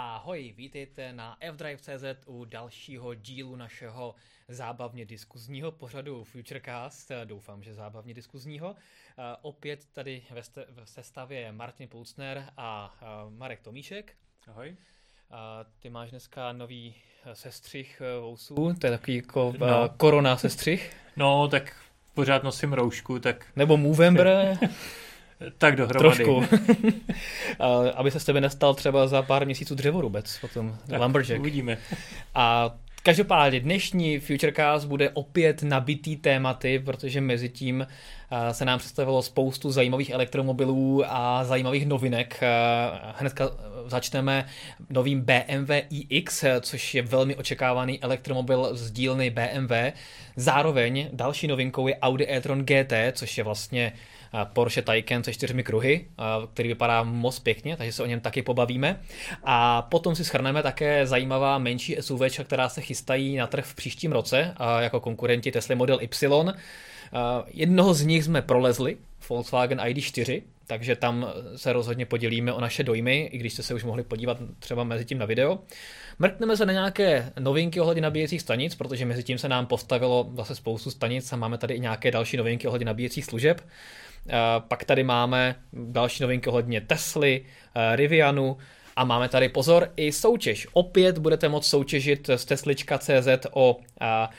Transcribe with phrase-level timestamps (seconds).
[0.00, 4.14] Ahoj, vítejte na fdrive.cz u dalšího dílu našeho
[4.48, 7.10] zábavně diskuzního pořadu Futurecast.
[7.24, 8.74] Doufám, že zábavně diskuzního.
[9.18, 14.12] Eh, opět tady ve, ste- v sestavě Martin Pulcner a eh, Marek Tomíšek.
[14.48, 14.76] Ahoj.
[15.30, 16.94] A ty máš dneska nový
[17.24, 19.88] eh, sestřih vousů, to je takový jako No.
[19.96, 20.96] korona sestřih.
[21.16, 21.76] No, tak
[22.14, 24.58] pořád nosím roušku, tak, Nebo Movember,
[25.58, 26.24] tak dohromady.
[26.24, 26.44] trošku.
[27.94, 31.40] Aby se z tebe nestal třeba za pár měsíců dřevorubec, potom Tak Lumberjack.
[31.40, 31.78] Uvidíme.
[32.34, 37.86] A každopádně dnešní Futurecast bude opět nabitý tématy, protože mezi tím
[38.30, 42.38] eh, se nám představilo spoustu zajímavých elektromobilů a zajímavých novinek.
[42.42, 42.48] Eh,
[43.16, 43.50] Hnedka
[43.86, 44.46] začneme
[44.90, 49.72] novým BMW iX, což je velmi očekávaný elektromobil z dílny BMW.
[50.36, 53.92] Zároveň další novinkou je Audi e-tron GT, což je vlastně
[54.52, 56.08] Porsche Taycan se čtyřmi kruhy,
[56.52, 59.00] který vypadá moc pěkně, takže se o něm taky pobavíme.
[59.44, 64.12] A potom si schrneme také zajímavá menší SUV, která se chystají na trh v příštím
[64.12, 66.52] roce jako konkurenti Tesla Model Y.
[67.46, 68.96] Jednoho z nich jsme prolezli,
[69.28, 73.84] Volkswagen ID4, takže tam se rozhodně podělíme o naše dojmy, i když jste se už
[73.84, 75.58] mohli podívat třeba mezi tím na video.
[76.18, 80.54] Mrkneme se na nějaké novinky ohledně nabíjecích stanic, protože mezi tím se nám postavilo zase
[80.54, 83.60] spoustu stanic a máme tady i nějaké další novinky ohledně nabíjecích služeb.
[84.28, 84.34] Eh,
[84.68, 88.56] Pak tady máme další novinky ohledně Tesly, eh, Rivianu
[88.96, 90.66] a máme tady pozor i soutěž.
[90.72, 94.30] Opět budete moct soutěžit z Teslička.cz o a,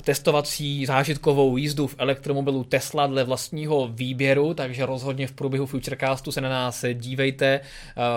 [0.00, 6.40] testovací zážitkovou jízdu v elektromobilu Tesla dle vlastního výběru, takže rozhodně v průběhu Futurecastu se
[6.40, 7.46] na nás dívejte.
[7.56, 7.62] Eh,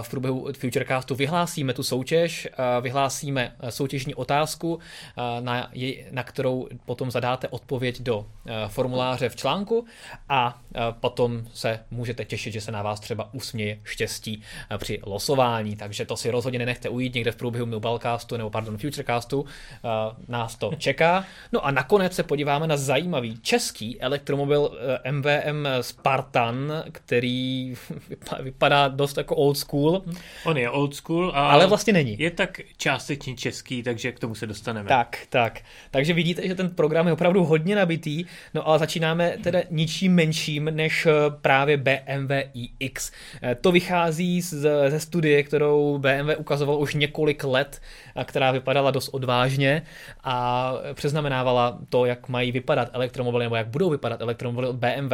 [0.01, 4.79] V průběhu Futurecastu vyhlásíme tu soutěž, eh, vyhlásíme soutěžní otázku,
[5.17, 5.71] eh, na,
[6.11, 9.85] na kterou potom zadáte odpověď do eh, formuláře v článku
[10.29, 14.99] a eh, potom se můžete těšit, že se na vás třeba usměje štěstí eh, při
[15.05, 19.87] losování, takže to si rozhodně nenechte ujít někde v průběhu Mobilecastu nebo pardon Futurecastu, eh,
[20.27, 21.25] nás to čeká.
[21.51, 24.71] No a nakonec se podíváme na zajímavý český elektromobil
[25.05, 27.73] eh, MVM Spartan, který
[28.09, 30.01] vypa- vypadá dost jako old school,
[30.45, 32.15] On je old school, a ale vlastně není.
[32.19, 34.89] je tak částečně český, takže k tomu se dostaneme.
[34.89, 35.59] Tak, tak.
[35.91, 40.65] Takže vidíte, že ten program je opravdu hodně nabitý, no ale začínáme teda ničím menším
[40.65, 42.31] než eh, právě BMW
[42.79, 43.11] iX.
[43.41, 47.81] Eh, To vychází z, ze studie, kterou BMW ukazoval už několik let,
[48.15, 49.81] a která vypadala dost odvážně
[50.23, 51.54] a přeznamenávala
[51.89, 55.13] to, jak mají vypadat elektromobily nebo jak budou vypadat elektromobily od BMW.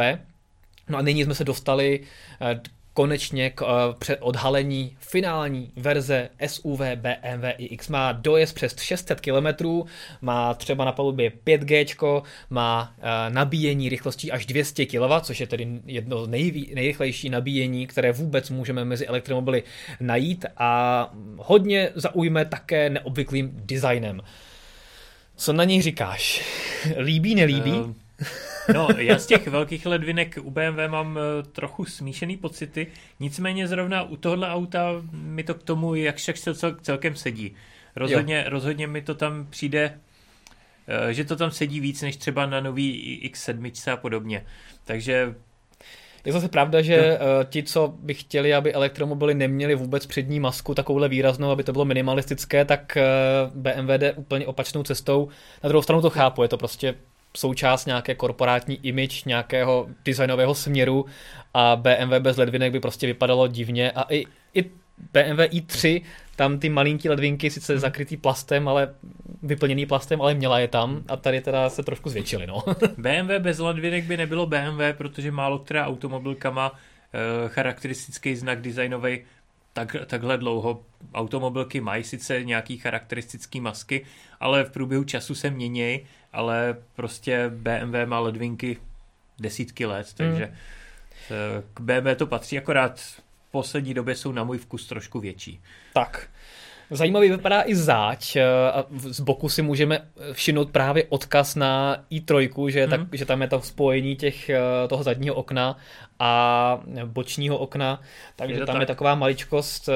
[0.88, 2.00] No a nyní jsme se dostali
[2.40, 2.60] eh,
[2.94, 3.62] konečně k
[4.08, 7.88] eh, odhalení finální verze SUV BMW iX.
[7.88, 9.66] Má dojezd přes 600 km,
[10.20, 15.80] má třeba na palubě 5G, má eh, nabíjení rychlostí až 200 kW, což je tedy
[15.86, 19.62] jedno z nejví, nejrychlejší nabíjení, které vůbec můžeme mezi elektromobily
[20.00, 24.20] najít a hodně zaujme také neobvyklým designem.
[25.42, 26.44] Co na něj říkáš?
[26.98, 27.72] Líbí, nelíbí?
[28.68, 32.86] Eh, No, já z těch velkých ledvinek u BMW mám eh, trochu smíšený pocity,
[33.20, 37.54] nicméně zrovna u tohle auta mi to k tomu jak však se cel, celkem sedí.
[37.96, 39.98] Rozhodně, rozhodně mi to tam přijde,
[40.88, 44.46] eh, že to tam sedí víc než třeba na nový X7 a podobně.
[44.84, 45.34] Takže
[46.24, 50.74] Je zase pravda, že uh, ti, co by chtěli, aby elektromobily neměly vůbec přední masku
[50.74, 52.98] takovouhle výraznou, aby to bylo minimalistické, tak
[53.50, 55.28] uh, BMW jde úplně opačnou cestou.
[55.62, 56.94] Na druhou stranu to chápu, je to prostě
[57.36, 61.06] součást nějaké korporátní image, nějakého designového směru
[61.54, 64.24] a BMW bez ledvinek by prostě vypadalo divně a i,
[64.54, 64.62] i
[65.12, 66.02] BMW i3,
[66.36, 68.94] tam ty malinký ledvinky, sice zakrytý plastem, ale
[69.42, 72.62] vyplněný plastem, ale měla je tam a tady teda se trošku zvětšily, no.
[72.98, 79.20] BMW bez ledvinek by nebylo BMW, protože málo která automobilka má eh, charakteristický znak designový
[79.72, 80.82] tak, takhle dlouho.
[81.14, 84.06] Automobilky mají sice nějaký charakteristický masky,
[84.40, 86.00] ale v průběhu času se mění,
[86.32, 88.76] ale prostě BMW má ledvinky
[89.38, 93.21] desítky let, takže eh, k BMW to patří, akorát
[93.52, 95.60] poslední době jsou na můj vkus trošku větší.
[95.94, 96.28] Tak.
[96.90, 99.98] Zajímavý vypadá i záď eh, a z boku si můžeme
[100.32, 103.08] všimnout právě odkaz na i3, že, tak, Mhm.
[103.12, 104.58] že tam je to spojení těch, eh,
[104.88, 105.76] toho zadního okna
[106.18, 108.00] a bočního okna,
[108.36, 108.88] takže Je tam je tak.
[108.88, 109.88] taková maličkost.
[109.88, 109.92] eh,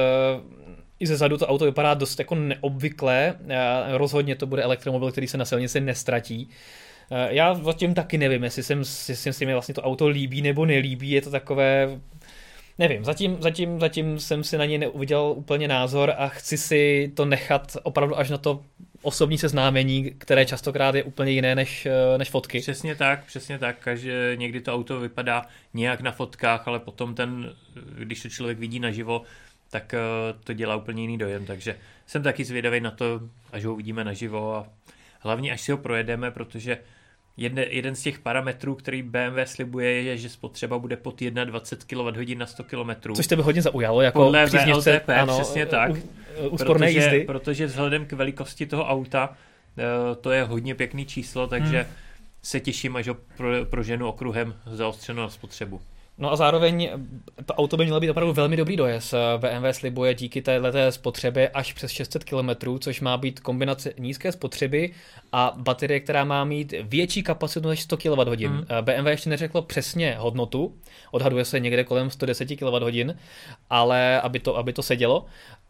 [0.99, 3.35] I ze zadu to auto vypadá dost jako neobvyklé,
[3.91, 6.49] rozhodně to bude elektromobil, který se na silnici nestratí.
[7.29, 11.11] Já zatím taky nevím, jestli, jsem, jestli se mi vlastně to auto líbí nebo nelíbí,
[11.11, 11.99] je to takové
[12.79, 17.25] Nevím, zatím, zatím, zatím jsem si na něj neuviděl úplně názor a chci si to
[17.25, 18.63] nechat opravdu až na to
[19.01, 22.59] osobní seznámení, které častokrát je úplně jiné než, eh, než fotky.
[22.59, 27.55] Přesně tak, přesně tak, že někdy to auto vypadá nějak na fotkách, ale potom ten,
[27.97, 29.21] když to člověk vidí naživo,
[29.69, 29.99] tak eh,
[30.43, 31.75] to dělá úplně jiný dojem, takže
[32.05, 33.19] jsem taky zvědavý na to,
[33.51, 34.67] až ho uvidíme naživo a
[35.19, 36.77] hlavně až si ho projedeme, protože
[37.37, 42.37] jedne, jeden z těch parametrů, který BMW slibuje, je, že spotřeba bude pod 21 kWh
[42.37, 43.13] na 100 km.
[43.15, 45.91] Což tebe hodně zaujalo, jako Podle VLTP, ano, přesně tak.
[46.49, 47.23] Úsporné protože, jízdy.
[47.23, 49.33] Protože vzhledem k velikosti toho auta,
[49.77, 51.93] eh, to je hodně pěkný číslo, takže hmm.
[52.43, 55.81] se těším, až ho pro, proženu okruhem zaostřeno na spotřebu.
[56.19, 56.89] No a zároveň
[57.45, 59.13] to auto by mělo být opravdu velmi dobrý dojezd.
[59.37, 64.93] BMW slibuje díky této spotřebě až přes 600 km, což má být kombinace nízké spotřeby
[65.31, 68.45] a baterie, která má mít větší kapacitu než 100 kWh.
[68.45, 68.65] Hmm.
[68.81, 70.75] BMW ještě neřeklo přesně hodnotu,
[71.11, 73.15] odhaduje se někde kolem 110 kWh,
[73.69, 75.25] ale aby to, aby to sedělo,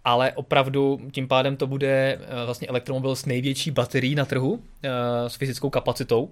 [0.06, 4.90] ale opravdu tím pádem to bude eh, vlastně elektromobil s největší baterií na trhu, eh,
[5.30, 6.30] s fyzickou kapacitou.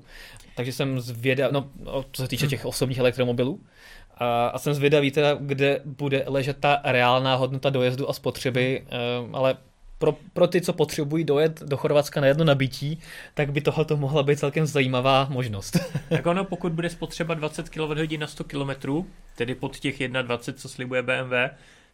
[0.55, 1.69] Takže jsem zvědav, no,
[2.11, 2.49] co se týče hmm.
[2.49, 3.59] těch osobních elektromobilů,
[4.17, 8.85] a, a jsem zvědavý teda, kde bude ležet ta reálná hodnota dojezdu a spotřeby,
[9.21, 9.35] hmm.
[9.35, 9.57] ale
[9.97, 12.99] pro, pro ty, co potřebují dojet do Chorvatska na jedno nabití,
[13.33, 15.77] tak by tohle mohla být celkem zajímavá možnost.
[16.09, 19.03] tak ono, pokud bude spotřeba 20 kWh na 100 km,
[19.35, 21.33] tedy pod těch 21, co slibuje BMW,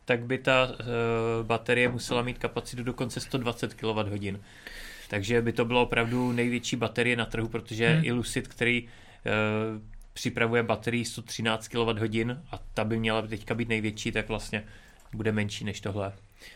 [0.05, 4.39] tak by ta uh, baterie musela mít kapacitu dokonce 120 kWh.
[5.09, 8.05] Takže by to bylo opravdu největší baterie na trhu, protože hmm.
[8.05, 9.81] i Lucid, který uh,
[10.13, 14.63] připravuje baterii 113 kWh a ta by měla teďka být největší, tak vlastně
[15.13, 16.13] bude menší než tohle.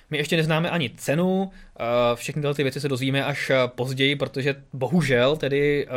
[0.10, 1.84] My ještě neznáme ani cenu, eh,
[2.16, 5.88] všechny tyhle ty věci se dozvíme až eh, později, protože bohužel tedy,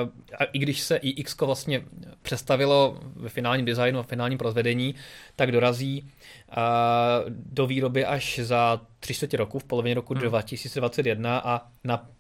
[0.41, 1.83] eh, i když se iX vlastně
[2.23, 4.95] představilo ve finálním designu a finálním rozvedení,
[5.37, 6.11] tak dorazí
[7.29, 10.23] do výroby až za tři čtvrtě roku, v polovině roku hmm.
[10.23, 12.11] 2021 a na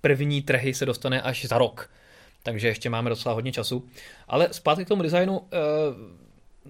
[0.00, 1.90] první trhy se dostane až za rok
[2.42, 3.84] takže ještě máme docela hodně času.
[4.28, 5.58] Ale zpátky k tomu designu, eh,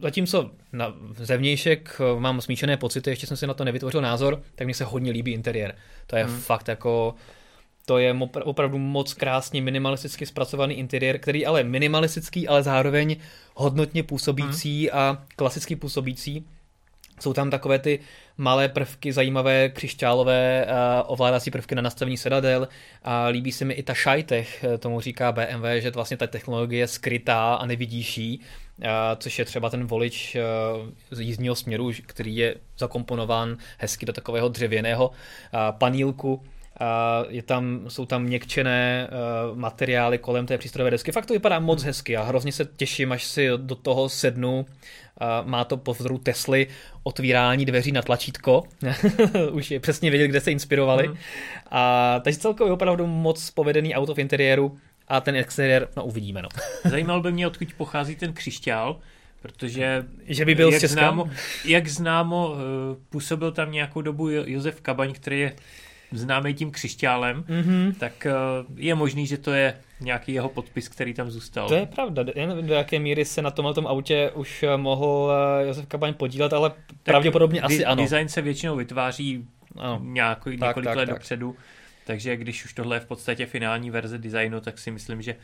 [0.00, 4.67] zatímco na zevnějšek eh, mám smíšené pocity, ještě jsem si na to nevytvořil názor, tak
[4.67, 5.75] mně se hodně líbí interiér.
[6.06, 6.40] To je hmm.
[6.40, 7.14] fakt jako
[7.87, 13.17] to je opravdu moc krásně minimalisticky zpracovaný interiér, který ale minimalistický, ale zároveň
[13.55, 14.99] hodnotně působící hmm.
[14.99, 16.46] a klasicky působící.
[17.20, 18.00] Jsou tam takové ty
[18.37, 20.67] malé prvky, zajímavé křišťálové
[21.06, 22.69] ovládací prvky na nastavení sedadel
[23.02, 26.81] a líbí se mi i ta šajtech, eh, tomu říká BMW, že vlastně ta technologie
[26.81, 28.87] je skrytá a nevidíš uh,
[29.17, 34.49] což je třeba ten volič uh, z jízdního směru, který je zakomponován hezky do takového
[34.49, 35.11] dřevěného
[35.78, 36.43] panílku,
[37.29, 39.09] je tam, jsou tam měkčené
[39.53, 41.12] uh, materiály kolem té přístrojové desky.
[41.12, 44.67] Fakt to vypadá moc hezky a hrozně se těším, až si do toho sednu.
[45.44, 46.67] Má to po vzoru Tesly
[47.03, 48.62] otvírání dveří na tlačítko.
[49.53, 51.09] Už je přesně vědět, kde se inspirovali.
[51.09, 51.17] Mm.
[51.71, 54.79] A, takže celkově opravdu moc povedený auto v interiéru
[55.09, 56.43] a ten exteriér, no uvidíme.
[56.43, 56.49] No.
[56.91, 59.00] Zajímalo by mě, odkud pochází ten křišťál,
[59.43, 61.31] protože že by byl jak, známo,
[61.65, 65.53] jak známo, eh, působil tam nějakou dobu Josef Kabaň, který je
[66.12, 67.95] známý tím křišťálem, mm-hmm.
[67.95, 68.33] tak eh,
[68.77, 71.69] je možný, že to je nějaký jeho podpis, který tam zůstal.
[71.69, 72.25] To je pravda.
[72.35, 75.87] Já nevím, do jaké míry se na tomhle tom autě už eh, mohl eh, Josef
[75.87, 78.03] Kabaň podílet, ale tak pravděpodobně asi ano.
[78.03, 80.01] Design se většinou vytváří ano.
[80.03, 81.15] nějaký, tak, několik tak, let tak.
[81.15, 81.57] dopředu,
[82.07, 85.37] takže když už tohle je v podstatě finální verze designu, tak si myslím, že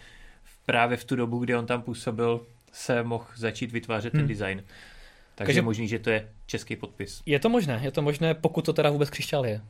[0.67, 2.41] právě v tu dobu, kdy on tam působil,
[2.73, 4.23] se mohl začít vytvářet hmm.
[4.23, 4.59] ten design.
[4.59, 7.23] Takže, Takže je možný, že to je český podpis.
[7.27, 9.61] Je to možné, je to možné, pokud to teda vůbec křišťál je.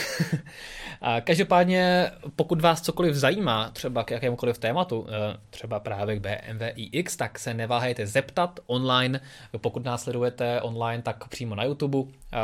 [1.00, 6.62] a každopádně, pokud vás cokoliv zajímá, třeba k jakémukoliv tématu, eh, třeba právě k BMW
[6.74, 9.20] iX, tak se neváhejte zeptat online.
[9.58, 11.98] Pokud nás sledujete online, tak přímo na YouTube,
[12.32, 12.38] eh,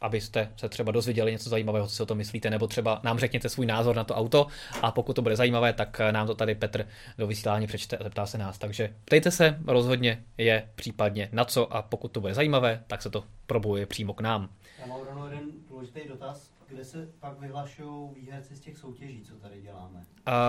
[0.00, 3.48] abyste se třeba dozvěděli něco zajímavého, co si o tom myslíte, nebo třeba nám řekněte
[3.48, 4.46] svůj názor na to auto
[4.82, 6.86] a pokud to bude zajímavé, tak nám to tady Petr
[7.18, 8.58] do vysílání přečte a zeptá se nás.
[8.58, 13.10] Takže ptejte se, rozhodně je případně na co a pokud to bude zajímavé, tak se
[13.10, 14.48] to probuje přímo k nám.
[14.80, 15.00] Já mám
[15.30, 20.02] jeden důležitý dotaz kde se pak vyhlašují výherci z těch soutěží, co tady děláme?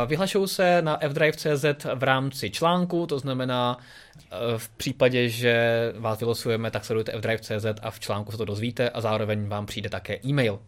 [0.06, 6.72] Vyhlašují se na fdrive.cz v rámci článku, to znamená e, v případě, že vás vylosujeme,
[6.72, 10.60] tak sledujte fdrive.cz a v článku se to dozvíte a zároveň vám přijde také e-mail.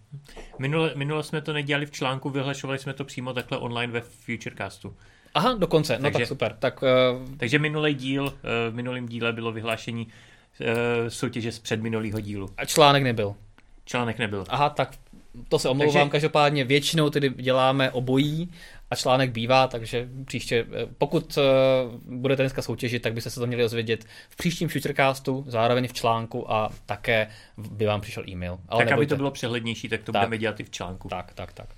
[0.59, 4.95] Minule, minule jsme to nedělali v článku, vyhlašovali jsme to přímo takhle online ve Futurecastu.
[5.33, 6.55] Aha, dokonce, no takže, tak super.
[6.59, 6.89] Tak, uh...
[7.37, 8.33] Takže minulý díl,
[8.69, 10.67] v minulém díle bylo vyhlášení uh,
[11.07, 12.49] soutěže z předminulého dílu.
[12.57, 13.35] A článek nebyl.
[13.85, 14.45] Článek nebyl.
[14.49, 14.95] Aha, tak
[15.49, 16.11] to se omlouvám, takže...
[16.11, 18.51] každopádně většinou tedy děláme obojí
[18.91, 21.43] a článek bývá, takže příště, eh, pokud uh,
[22.19, 26.51] budete dneska soutěžit, tak byste se to měli dozvědět v příštím Futurecastu, zároveň v článku
[26.51, 28.59] a také by vám přišel e-mail.
[28.69, 28.93] Ale tak nebojte.
[28.93, 31.09] aby to bylo přehlednější, tak to tak, budeme dělat i v článku.
[31.09, 31.69] Tak, tak, tak.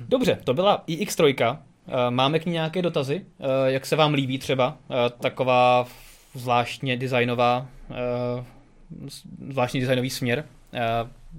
[0.00, 1.58] Dobře, to byla iX3.
[1.88, 3.26] Eh, máme k ní nějaké dotazy?
[3.66, 4.76] Jak se vám líbí třeba
[5.20, 5.86] taková
[6.34, 7.66] zvláštně designová,
[9.48, 10.44] zvláštní designový směr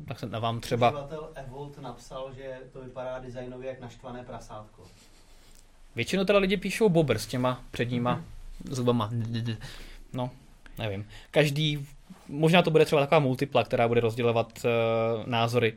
[0.07, 0.89] tak se vám třeba...
[0.89, 4.83] Uživatel Evolt napsal, že to vypadá designově jak naštvané prasátko.
[5.95, 8.73] Většinou teda lidi píšou bobr s těma předníma mm-hmm.
[8.73, 9.09] zubama.
[10.13, 10.29] No,
[10.77, 11.07] nevím.
[11.31, 11.87] Každý,
[12.27, 15.73] možná to bude třeba taková multipla, která bude rozdělovat uh, názory.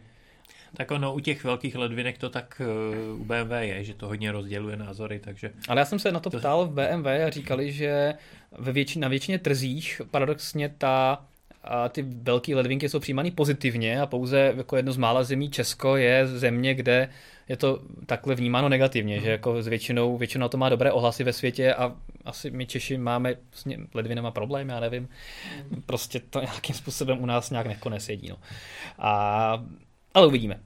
[0.77, 2.63] Tak ono u těch velkých ledvinek to tak
[3.15, 5.53] uh, u BMW je, že to hodně rozděluje názory, takže...
[5.69, 6.39] Ale já jsem se na to, to...
[6.39, 8.15] ptal v BMW a říkali, že
[8.59, 11.25] ve většině, na většině trzích paradoxně ta
[11.67, 15.97] a ty velké ledvinky jsou přijímány pozitivně a pouze jako jedno z mála zemí Česko
[15.97, 17.09] je země, kde
[17.49, 19.25] je to takhle vnímáno negativně, hmm.
[19.25, 22.99] že jako s většinou, většinou to má dobré ohlasy ve světě a asi my Češi
[22.99, 25.09] máme s ledvinama problém, já nevím.
[25.87, 28.29] Prostě to nějakým způsobem u nás nějak jako nesedí.
[28.29, 28.37] No.
[28.99, 29.65] A,
[30.15, 30.61] ale uvidíme.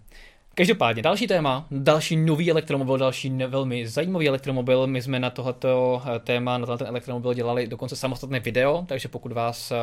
[0.54, 4.87] Každopádně další téma, další nový elektromobil, další velmi zajímavý elektromobil.
[4.87, 9.33] My jsme na tohoto eh, téma, na ten elektromobil dělali dokonce samostatné video, takže pokud
[9.33, 9.76] vás eh,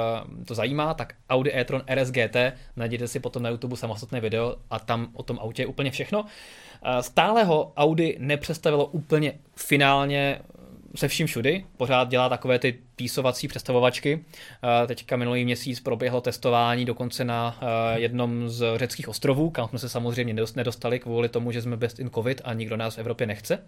[0.46, 2.36] to zajímá, tak Audi e-tron RS GT,
[2.76, 6.26] najděte si potom na YouTube samostatné video a tam o tom autě je úplně všechno.
[6.86, 10.40] Eh, stále ho Audi nepředstavilo úplně finálně
[10.96, 14.26] se vším všudy, pořád dělá takové ty písovací představovačky.
[14.88, 17.60] Teďka minulý měsíc proběhlo testování dokonce na
[17.96, 22.10] jednom z řeckých ostrovů, kam jsme se samozřejmě nedostali kvůli tomu, že jsme best in
[22.10, 23.60] covid a nikdo nás v Evropě nechce.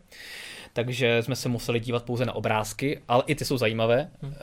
[0.73, 4.09] Takže jsme se museli dívat pouze na obrázky, ale i ty jsou zajímavé.
[4.21, 4.33] Hmm.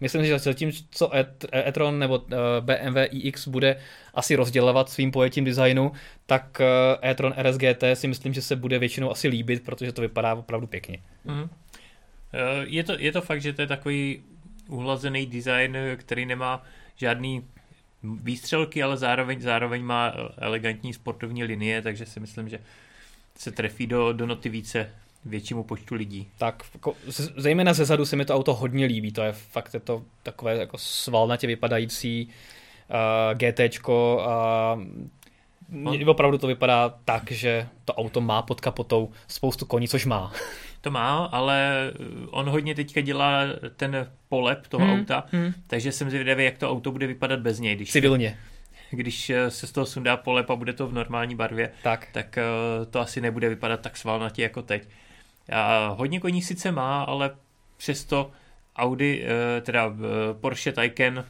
[0.00, 1.10] Myslím si, že zatím, co
[1.52, 2.24] e-tron nebo
[2.60, 3.76] BMW iX bude
[4.14, 5.92] asi rozdělovat svým pojetím designu,
[6.26, 6.60] tak
[7.02, 10.98] e-tron RSGT si myslím, že se bude většinou asi líbit, protože to vypadá opravdu pěkně.
[11.24, 11.48] Mm.
[12.32, 14.22] Eh, je to, je to fakt, že to je takový
[14.68, 16.62] uhlazený design, který nemá
[16.96, 17.44] žádný
[18.02, 22.60] výstřelky, ale zároveň, zároveň má elegantní sportovní linie, takže si myslím, že
[23.36, 24.90] se trefí do, do noty více
[25.24, 26.28] většímu počtu lidí.
[26.38, 26.94] Tak, jako,
[27.36, 30.56] zejména ze zadu se mi to auto hodně líbí, to je fakt je to takové
[30.56, 34.74] jako svalnatě vypadající uh, GTčko a
[35.68, 40.32] uh, opravdu to vypadá tak, že to auto má pod kapotou spoustu koní, což má.
[40.80, 41.90] To má, ale
[42.30, 43.42] on hodně teďka dělá
[43.76, 45.52] ten polep toho hmm, auta, hmm.
[45.66, 47.76] takže jsem zvědavý, jak to auto bude vypadat bez něj.
[47.76, 48.38] Když Civilně.
[48.90, 52.42] Když se z toho sundá polep a bude to v normální barvě, tak, tak eh,
[52.90, 54.88] to asi nebude vypadat tak svalnatě jako teď.
[55.52, 57.30] A hodně koní sice má, ale
[57.76, 58.30] přesto
[58.76, 61.24] Audi, eh, teda eh, Porsche Taycan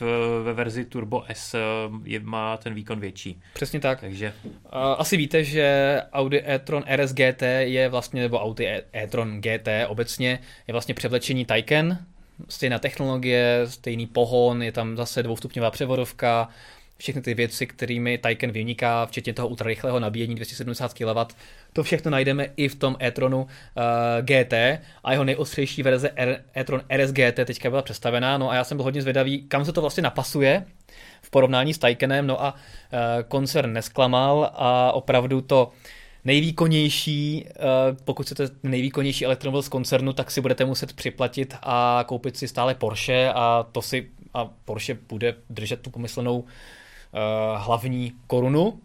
[0.00, 0.02] v,
[0.44, 1.60] ve verzi Turbo S eh,
[2.04, 3.40] je, má ten výkon větší.
[3.54, 4.00] Přesně tak.
[4.00, 4.32] Takže...
[4.98, 10.38] Asi víte, že Audi e-tron RS GT je vlastně, nebo Audi e- e-tron GT obecně,
[10.68, 11.98] je vlastně převlečení Taycan,
[12.48, 16.48] stejná technologie, stejný pohon, je tam zase dvoustupňová převodovka,
[16.98, 21.34] všechny ty věci, kterými Taycan vyniká, včetně toho ultrarychlého nabíjení 270 kW,
[21.72, 23.48] to všechno najdeme i v tom e-tronu uh,
[24.18, 24.52] eh, GT
[25.04, 28.76] a jeho nejostřejší verze R- e-tron RS GT teďka byla představená, no a já jsem
[28.76, 30.64] byl hodně zvědavý, kam se to vlastně napasuje
[31.22, 32.98] v porovnání s Taycanem, no a uh,
[33.28, 35.70] koncern nesklamal a opravdu to
[36.24, 42.36] nejvýkonnější, uh, pokud chcete nejvýkonnější elektromobil z koncernu, tak si budete muset připlatit a koupit
[42.36, 46.50] si stále Porsche a to si a Porsche bude držet tu pomyslenou Eh,
[47.56, 48.80] hlavní korunu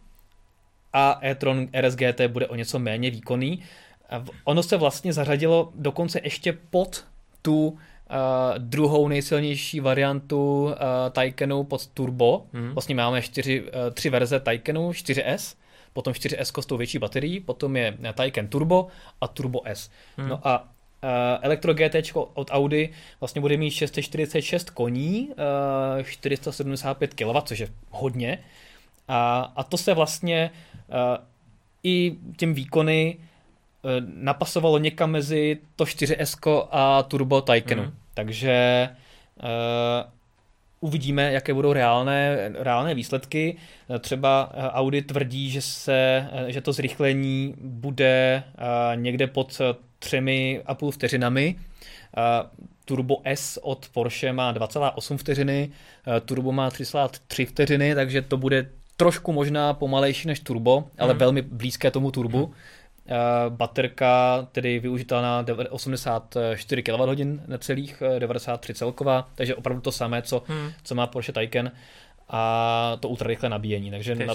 [0.93, 3.63] a e-tron RSGT bude o něco méně výkonný.
[4.43, 7.05] Ono se vlastně zařadilo dokonce ještě pod
[7.41, 7.77] tu uh,
[8.57, 10.71] druhou nejsilnější variantu uh,
[11.11, 12.45] Taycanu pod turbo.
[12.53, 12.71] Hmm.
[12.71, 15.55] Vlastně máme čtyři, uh, tři verze Taycanu, 4S,
[15.93, 18.87] potom 4S s tou větší baterií, potom je Taycan Turbo
[19.21, 19.89] a Turbo S.
[20.17, 20.29] Hmm.
[20.29, 20.67] No a
[21.41, 22.89] Elektro GT od Audi
[23.19, 25.29] vlastně bude mít 646 koní,
[25.99, 28.39] uh, 475 kW, což je hodně.
[29.07, 30.51] A, a to se vlastně
[30.87, 30.95] uh,
[31.83, 33.17] i těm výkony
[34.15, 37.83] napasovalo někam mezi to 4S a Turbo Taycanu.
[37.83, 37.91] Mm.
[38.13, 38.89] Takže
[39.43, 39.49] uh,
[40.79, 43.57] uvidíme, jaké budou reálné, reálné výsledky.
[43.99, 48.43] Třeba Audi tvrdí, že, se, že to zrychlení bude
[48.95, 49.61] někde pod
[49.99, 51.55] třemi a půl vteřinami.
[52.85, 55.71] Turbo S od Porsche má 2,8 vteřiny,
[56.25, 61.19] Turbo má 3,3 vteřiny, takže to bude trošku možná pomalejší než Turbo, ale hmm.
[61.19, 62.45] velmi blízké tomu Turbu.
[62.45, 62.55] Hmm.
[63.49, 70.71] Baterka tedy využitá na 84 kWh necelých, 93 celková, takže opravdu to samé, co, hmm.
[70.83, 71.71] co má Porsche Taycan
[72.29, 74.33] a to ultrarychlé nabíjení, takže na,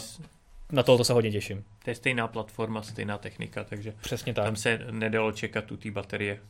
[0.75, 1.64] na to se hodně těším.
[1.85, 4.45] To je stejná platforma, stejná technika, takže Přesně tak.
[4.45, 6.40] tam se nedalo čekat u té baterie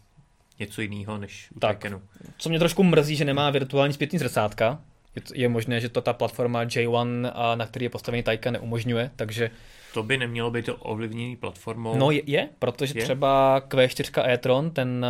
[0.59, 2.02] něco jiného než u tak, Taycanu.
[2.38, 4.81] Co mě trošku mrzí, že nemá virtuální zpětný zrcátka.
[5.16, 9.50] Je, je možné, že to ta platforma J1, na který je postavený Taycan, neumožňuje, takže
[9.95, 11.97] to by nemělo být ovlivněný platformou.
[11.97, 13.04] No je, je protože je?
[13.04, 15.07] třeba Q4 e-tron, ten,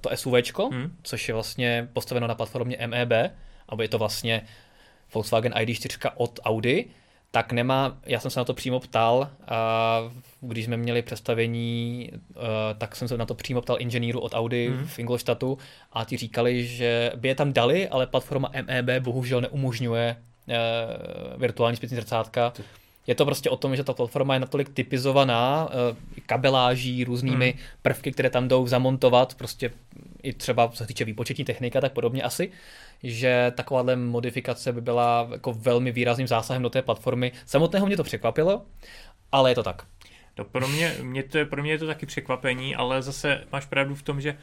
[0.00, 0.96] to SUVčko, hmm.
[1.02, 3.12] což je vlastně postaveno na platformě MEB,
[3.68, 4.42] aby je to vlastně
[5.14, 6.84] Volkswagen ID4 od Audi,
[7.34, 10.00] tak nemá, já jsem se na to přímo ptal, a
[10.40, 12.38] když jsme měli představení, eh,
[12.78, 14.86] tak jsem se na to přímo ptal inženýru od Audi mm.
[14.86, 15.58] v Ingolstadtu
[15.92, 20.16] a ti říkali, že by je tam dali, ale platforma MEB bohužel neumožňuje
[20.48, 20.56] eh,
[21.36, 22.52] virtuální zpětní zrcátka.
[23.06, 27.60] Je to prostě o tom, že ta platforma je natolik typizovaná eh, kabeláží, různými hmm.
[27.82, 29.70] prvky, které tam jdou zamontovat, prostě
[30.22, 32.52] i třeba co se týče výpočetní technika, tak podobně asi,
[33.04, 37.32] že takováhle modifikace by byla jako velmi výrazným zásahem do té platformy.
[37.46, 38.66] Samotného mě to překvapilo,
[39.32, 39.86] ale je to tak.
[40.38, 43.66] No pro mě, mě to je, pro mě je to taky překvapení, ale zase máš
[43.66, 44.38] pravdu v tom, že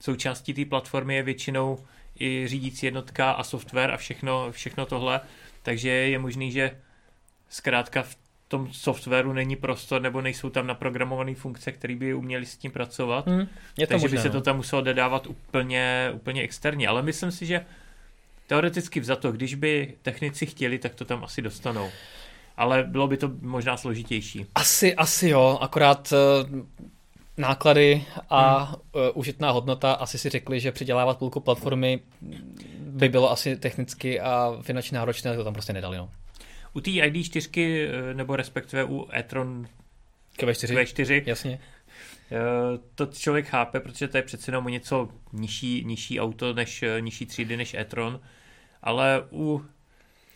[0.00, 1.78] součástí té platformy je většinou
[2.20, 5.20] i řídící jednotka a software a všechno, všechno tohle,
[5.62, 6.70] takže je možný, že
[7.48, 8.16] zkrátka v
[8.48, 13.26] tom softwaru není prostor nebo nejsou tam naprogramované funkce, které by uměly s tím pracovat.
[13.26, 14.32] Hmm, je to takže možné, by se no.
[14.32, 16.88] to tam muselo dodávat úplně, úplně externě.
[16.88, 17.66] Ale myslím si, že
[18.46, 21.90] teoreticky vzato, když by technici chtěli, tak to tam asi dostanou.
[22.56, 24.46] Ale bylo by to možná složitější.
[24.54, 26.60] Asi, asi jo, akorát uh,
[27.36, 28.74] náklady a hmm.
[28.74, 32.00] uh, užitná hodnota asi si řekli, že přidělávat půlku platformy
[32.78, 35.96] by bylo asi technicky a finančně náročné, to tam prostě nedali.
[35.96, 36.10] No.
[36.72, 39.66] U té ID4, eh, nebo respektive u e-tron
[40.38, 41.58] Q4, Q4 jasně.
[42.32, 47.00] Eh, to člověk chápe, protože to je přece jenom něco nižší, nižší auto, než eh,
[47.00, 48.20] nižší třídy než e-tron,
[48.82, 49.64] ale u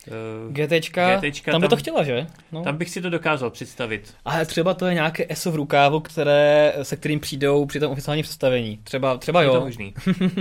[0.07, 2.27] Uh, GTčka, GTčka, tam by tam, to chtěla, že?
[2.51, 2.63] No.
[2.63, 4.13] Tam bych si to dokázal představit.
[4.25, 8.23] Ale třeba to je nějaké ESO v rukávu, které, se kterým přijdou při tom oficiálním
[8.23, 8.79] představení.
[8.83, 9.53] Třeba, třeba jo.
[9.53, 9.93] Je to možný.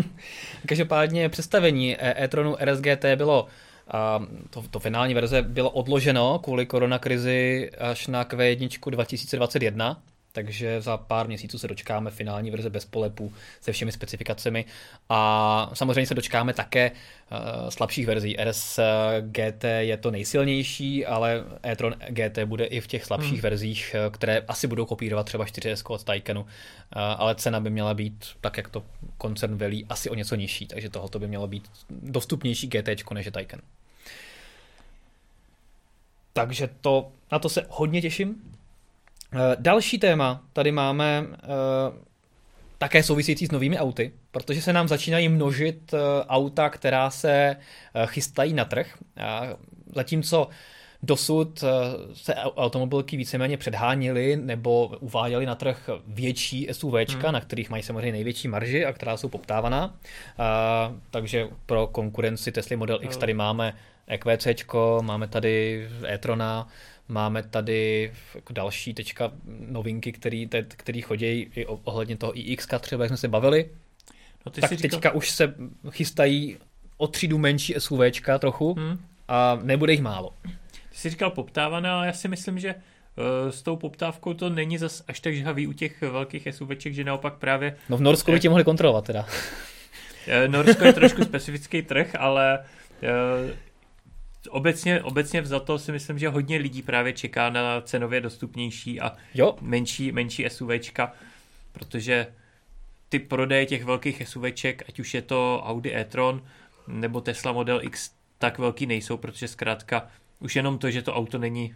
[0.66, 3.46] Každopádně představení e-tronu RSGT bylo
[3.90, 10.96] a to, to finální verze bylo odloženo kvůli koronakrizi až na Q1 2021, takže za
[10.96, 14.64] pár měsíců se dočkáme finální verze bez polepů se všemi specifikacemi
[15.08, 18.36] a samozřejmě se dočkáme také uh, slabších verzí.
[18.44, 18.80] RS
[19.20, 23.40] GT je to nejsilnější, ale e-tron GT bude i v těch slabších hmm.
[23.40, 26.46] verzích, eh, které asi budou kopírovat třeba 4S od Taycanu, uh,
[26.92, 28.82] ale cena by měla být, tak jak to
[29.18, 33.32] koncern velí, asi o něco nižší, takže tohoto by mělo být dostupnější GT než je
[33.32, 33.60] Taycan.
[36.32, 38.57] Takže to, na to se hodně těším.
[39.32, 41.46] Eh, další téma tady máme eh,
[42.78, 47.56] také související s novými auty, protože se nám začínají množit eh, auta, která se
[48.06, 48.98] chystají na trh.
[49.94, 50.48] Zatímco
[51.02, 51.64] dosud
[52.12, 57.32] se automobilky víceméně předháněly nebo uváděly na trh větší SUV, hmm.
[57.32, 59.96] na kterých mají samozřejmě největší marži a která jsou poptávaná.
[61.10, 63.74] takže pro konkurenci Tesla Model X tady máme
[64.06, 64.46] EQC,
[65.00, 66.68] máme tady e-trona,
[67.08, 69.32] máme tady jako další tečka
[69.68, 73.70] novinky, který, te, který chodí i ohledně toho iX, třeba jak jsme se bavili.
[74.46, 75.12] No ty tak teďka říkal...
[75.16, 75.54] už se
[75.90, 76.56] chystají
[76.96, 78.98] o třídu menší SUVčka trochu hmm.
[79.28, 80.32] a nebude jich málo.
[80.90, 84.78] Ty jsi říkal poptávaná, ale já si myslím, že uh, s tou poptávkou to není
[84.78, 87.76] zas až tak žhavý u těch velkých SUVček, že naopak právě...
[87.88, 89.26] No v Norsku by tě mohli kontrolovat teda.
[90.28, 92.64] Eh, Norsko je trošku specifický trh, ale
[94.50, 99.56] obecně, obecně vzato si myslím, že hodně lidí právě čeká na cenově dostupnější a jo.
[99.60, 101.12] menší, menší SUVčka,
[101.72, 102.26] protože
[103.08, 106.42] ty prodeje těch velkých SUVček, ať už je to Audi e-tron
[106.86, 110.08] nebo Tesla Model X, tak velký nejsou, protože zkrátka
[110.40, 111.74] už jenom to, že to auto není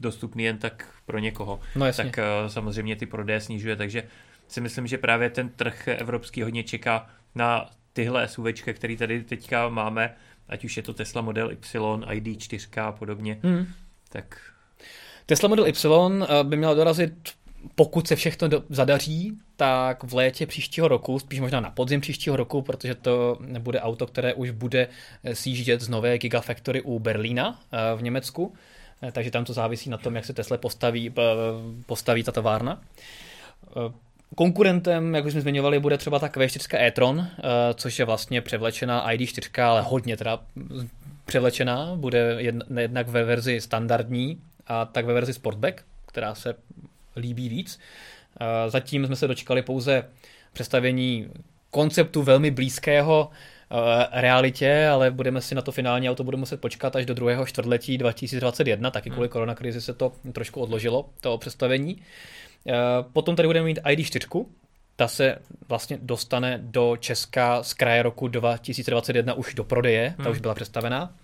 [0.00, 4.02] dostupný jen tak pro někoho, no tak uh, samozřejmě ty prodeje snižuje, takže
[4.48, 9.68] si myslím, že právě ten trh evropský hodně čeká na tyhle SUVčka, které tady teďka
[9.68, 10.14] máme
[10.48, 13.66] ať už je to Tesla Model Y, ID4 a podobně, hmm.
[14.08, 14.40] tak...
[15.26, 17.12] Tesla Model Y eh, by měla dorazit,
[17.74, 22.36] pokud se všechno do, zadaří, tak v létě příštího roku, spíš možná na podzim příštího
[22.36, 24.88] roku, protože to bude auto, které už bude
[25.24, 28.54] eh, sjíždět z nové Gigafactory u Berlína eh, v Německu,
[29.12, 31.14] takže tam to závisí na tom, jak se Tesla postaví,
[31.86, 32.82] postaví ta továrna.
[34.34, 37.42] Konkurentem, jak už jsme zmiňovali, bude třeba ta Q4 e-tron, eh,
[37.74, 40.40] což je vlastně převlečená ID4, ale hodně teda
[41.24, 41.92] převlečená.
[41.96, 42.36] Bude
[42.78, 46.54] jednak ve verzi standardní a tak ve verzi Sportback, která se
[47.16, 47.78] líbí víc.
[48.40, 50.04] Eh, zatím jsme se dočkali pouze
[50.52, 51.30] představení
[51.70, 53.30] konceptu velmi blízkého
[54.12, 57.98] realitě, ale budeme si na to finální auto budeme muset počkat až do druhého čtvrtletí
[57.98, 59.32] 2021, taky kvůli hmm.
[59.32, 62.02] koronakrizi se to trošku odložilo, to představení.
[62.68, 62.72] Eh,
[63.12, 64.46] potom tady budeme mít ID4,
[64.96, 70.32] ta se vlastně dostane do Česka z kraje roku 2021 už do prodeje, ta hmm.
[70.32, 71.14] už byla představená.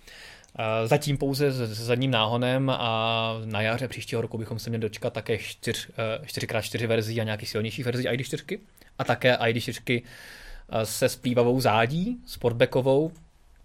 [0.58, 5.12] Eh, zatím pouze s zadním náhonem a na jaře příštího roku bychom se měli dočkat
[5.12, 5.88] také 4,
[6.26, 8.58] 4x4 verzí a nějakých silnějších verzí ID4
[8.98, 10.08] a také ID4 eh,
[10.84, 13.12] se splývavou zádí, sportbackovou,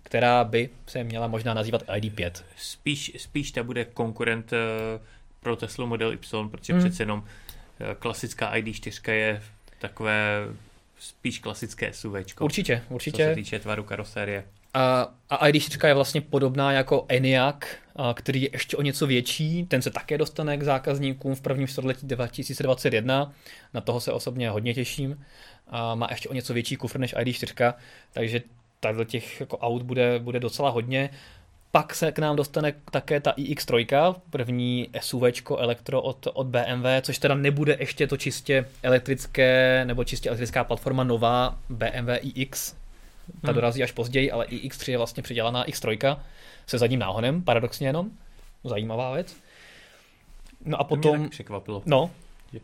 [0.04, 2.32] která by se měla možná nazývat ID5.
[2.58, 4.58] Spíš, spíš ta bude konkurent eh,
[5.40, 6.18] pro Tesla Model Y,
[6.52, 6.82] protože Hmm.
[6.84, 7.24] přece jenom
[7.80, 9.44] eh, klasická ID4 je
[9.80, 10.48] takové
[11.00, 12.44] spíš klasické SUVčko.
[12.46, 13.36] Určitě, Co se určitě.
[13.36, 14.44] týče tvaru karosérie.
[14.74, 17.56] A, a ID4 je vlastně podobná jako ENIAC,
[18.14, 19.66] který je ještě o něco větší.
[19.66, 23.34] Ten se také dostane k zákazníkům v prvním čtvrtletí 2021.
[23.74, 25.26] Na toho se osobně hodně těším.
[25.68, 27.74] A má ještě o něco větší kufr než ID4,
[28.14, 28.42] takže
[28.80, 31.10] tady těch jako aut bude, bude docela hodně.
[31.72, 37.18] Pak se k nám dostane také ta iX3, první SUVčko elektro od, od BMW, což
[37.18, 42.79] teda nebude ještě to čistě elektrické nebo čistě elektrická platforma nová BMW iX.
[43.42, 43.56] Ta Hmm.
[43.56, 46.18] dorazí až později, ale iX3 je vlastně předělaná X3
[46.68, 48.10] se zadním náhonem, paradoxně jenom.
[48.64, 49.36] Zajímavá věc.
[50.66, 51.82] No a To mě potom, překvapilo.
[51.86, 52.12] no,
[52.54, 52.60] Je.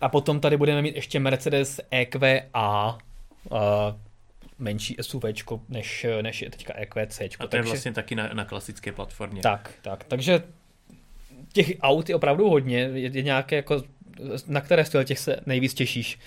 [0.00, 2.98] a potom tady budeme mít ještě Mercedes EQA,
[3.50, 3.58] uh,
[4.58, 7.20] menší SUVčko, než, než je teďka EQC.
[7.38, 9.42] A to je vlastně taky na, na klasické platformě.
[9.42, 10.04] Tak, tak.
[10.04, 10.42] Takže
[11.52, 12.78] těch aut je opravdu hodně.
[12.78, 13.82] Je, je nějaké jako,
[14.46, 16.18] na které z těch se nejvíc těšíš?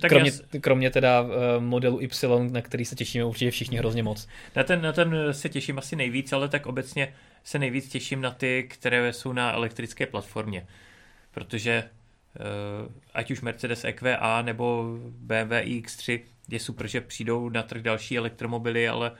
[0.00, 4.02] Tak kromě, já, kromě teda uh, modelu Y, na který se těšíme určitě všichni hrozně
[4.02, 4.28] moc.
[4.56, 8.30] na, ten, na ten se těším asi nejvíc, ale tak obecně se nejvíc těším na
[8.30, 10.66] ty, které jsou na elektrické platformě.
[11.30, 11.84] Protože
[13.14, 18.88] ať už Mercedes EQA nebo BMW iX3 je super, že přijdou na trh další elektromobily,
[18.88, 19.12] ale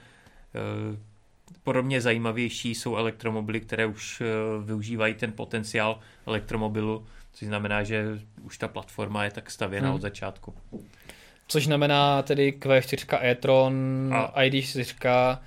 [1.63, 4.21] podobně zajímavější jsou elektromobily, které už
[4.63, 7.07] využívají ten potenciál elektromobilu,
[7.39, 8.03] což znamená, že
[8.43, 9.95] už ta platforma je tak stavěna Hmm.
[9.95, 10.53] od začátku.
[11.47, 13.73] Což znamená tedy Q4 e-tron,
[14.15, 15.37] A- ID4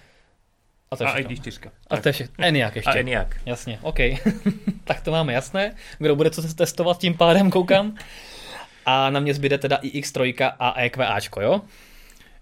[0.90, 1.30] a to je A všechno.
[1.30, 1.70] ID4.
[1.90, 2.44] A to je všechno.
[2.44, 2.90] ENIAC ještě.
[2.90, 3.28] A ENIAC.
[3.46, 3.98] Jasně, OK.
[4.84, 5.74] tak to máme jasné.
[5.98, 7.96] Kdo bude co testovat tím pádem, koukám.
[8.86, 11.60] A na mě zbyde teda i X3 a EQAčko, jo?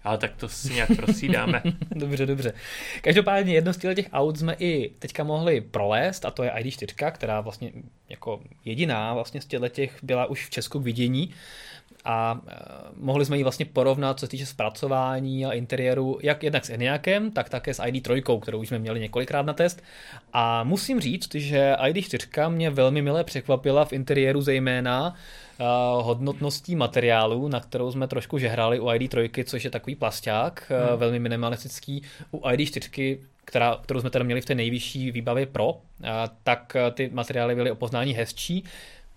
[0.03, 1.63] Ale tak to si nějak prosídáme.
[1.95, 2.53] dobře, dobře.
[3.01, 7.41] Každopádně jedno z těch aut jsme i teďka mohli prolést a to je ID4, která
[7.41, 7.71] vlastně
[8.09, 11.33] jako jediná vlastně z těch byla už v Česku k vidění
[12.05, 12.55] a e,
[12.97, 17.31] mohli jsme ji vlastně porovnat, co se týče zpracování a interiéru, jak jednak s Eniakem,
[17.31, 19.83] tak také s ID3, kterou už jsme měli několikrát na test.
[20.33, 25.15] A musím říct, že ID4 mě velmi milé překvapila v interiéru zejména
[26.01, 30.99] hodnotností materiálu, na kterou jsme trošku žehrali u ID3, což je takový plasták, hmm.
[30.99, 32.03] Velmi minimalistický.
[32.31, 35.77] U ID4, která, kterou jsme teda měli v té nejvyšší výbavě Pro,
[36.43, 38.63] tak ty materiály byly o poznání hezčí.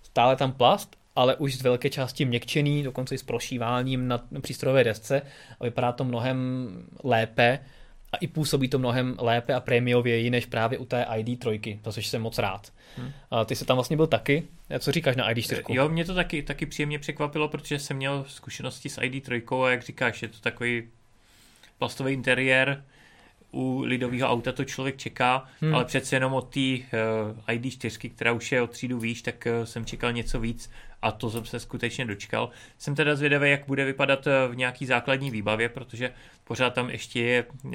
[0.02, 4.84] Stále tam plast, ale už z velké části měkčený, dokonce i s prošíváním na přístrojové
[4.84, 5.22] desce
[5.60, 6.68] a vypadá to mnohem
[7.04, 7.58] lépe
[8.14, 12.06] a i působí to mnohem lépe a prémiověji než právě u té ID3, za což
[12.06, 12.72] jsem moc rád.
[12.96, 13.12] Hmm.
[13.30, 14.42] A ty jsi tam vlastně byl taky.
[14.74, 15.62] A Co říkáš na ID4?
[15.68, 19.82] Jo, mě to taky, taky příjemně překvapilo, protože jsem měl zkušenosti s ID3 a jak
[19.82, 20.88] říkáš, je to takový
[21.78, 22.84] plastový interiér,
[23.54, 25.74] u lidového auta to člověk čeká, Hmm.
[25.74, 29.64] ale přece jenom od té uh, ID4, která už je o třídu výš, tak uh,
[29.64, 30.70] jsem čekal něco víc
[31.02, 32.50] a to jsem se skutečně dočkal.
[32.78, 36.12] Jsem teda zvědavý, jak bude vypadat uh, v nějaký základní výbavě, protože
[36.44, 37.72] pořád tam ještě je uh,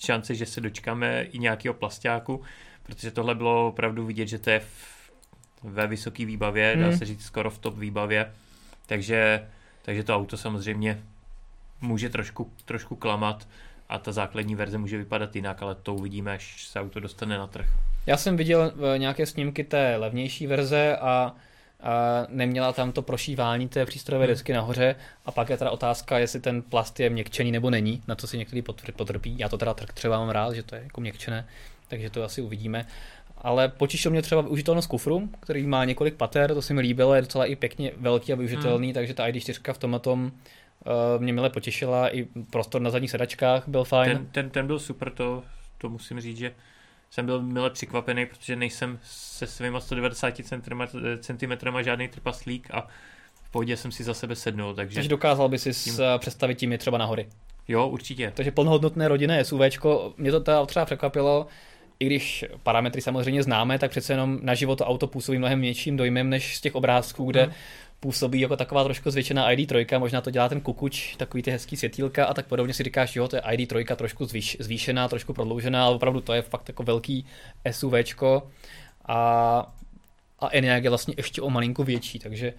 [0.00, 2.42] šance, že se dočkáme i nějakého plastáku,
[2.82, 5.10] protože tohle bylo opravdu vidět, že to je v,
[5.62, 6.98] ve vysoké výbavě, dá Hmm.
[6.98, 8.32] se říct skoro v top výbavě,
[8.86, 9.48] takže,
[9.82, 11.02] takže to auto samozřejmě
[11.80, 13.48] může trošku, trošku klamat
[13.90, 17.46] a ta základní verze může vypadat jinak, ale to uvidíme, až se auto dostane na
[17.46, 17.66] trh.
[18.06, 21.34] Já jsem viděl eh, nějaké snímky té levnější verze a, a
[22.28, 24.32] neměla tam to prošívání té přístrojové Hmm.
[24.32, 28.14] desky nahoře a pak je teda otázka, jestli ten plast je měkčený nebo není, na
[28.14, 29.38] co si některý potr- potrpí.
[29.38, 31.46] Já to teda třeba mám rád, že to je jako měkčené,
[31.88, 32.86] takže to asi uvidíme.
[33.42, 37.20] Ale potěšil mě třeba využitelnost kufru, který má několik pater, to se mi líbilo, je
[37.20, 38.94] docela i pěkně velký a využitelný, hmm.
[38.94, 40.32] takže ta ID4 v tomhle tom
[41.18, 44.12] mě mile potěšila, i prostor na zadních sedačkách byl fajn.
[44.12, 45.42] Ten, ten, ten byl super, to,
[45.78, 46.52] to musím říct, že
[47.10, 50.34] jsem byl mile překvapený, protože nejsem se svýma 190
[51.20, 52.88] cm žádný trpaslík a
[53.44, 56.54] v pohodě jsem si za sebe sednul, takže Takže dokázal by si Tím- s, představit
[56.54, 57.28] tím je třeba na hory.
[57.68, 58.32] jo, určitě.
[58.36, 61.46] Takže plnohodnotné rodinné SUVčko, mě to teda třeba překvapilo,
[62.00, 65.96] i když parametry samozřejmě známe, tak přece jenom na život to auto působí mnohem větším
[65.96, 67.52] dojmem než z těch obrázků, kde Hmm.
[68.00, 72.24] Působí jako taková trošku zvětšená ID3, možná to dělá ten kukuč, takový ty hezký světýlka
[72.24, 75.94] a tak podobně si říkáš, jo, to je ID3 trošku zvýš, zvýšená, trošku prodloužená, ale
[75.94, 77.26] opravdu to je fakt jako velký
[77.70, 78.50] SUVčko
[79.06, 79.72] a,
[80.38, 82.52] a Enyaq je vlastně ještě o malinko větší, takže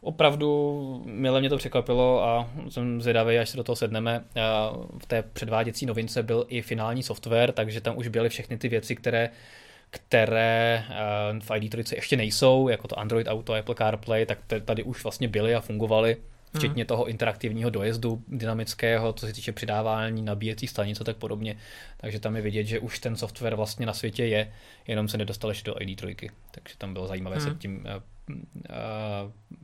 [0.00, 4.24] opravdu mile mě to překvapilo a jsem zvědavý, až se do toho sedneme.
[4.98, 8.96] V té předváděcí novince byl i finální software, takže tam už byly všechny ty věci,
[8.96, 9.30] které
[9.90, 15.02] které eh, v ID3 ještě nejsou, jako to Android Auto, Apple CarPlay, tak tady už
[15.02, 16.16] vlastně byly a fungovaly
[16.56, 21.56] včetně toho interaktivního dojezdu dynamického, co se týče přidávání nabíjecích stanic a tak podobně.
[21.96, 24.52] Takže tam je vidět, že už ten software vlastně na světě je,
[24.86, 26.30] jenom se nedostal ještě do ID3.
[26.50, 27.44] Takže tam bylo zajímavé hmm.
[27.44, 28.42] se tím uh, uh,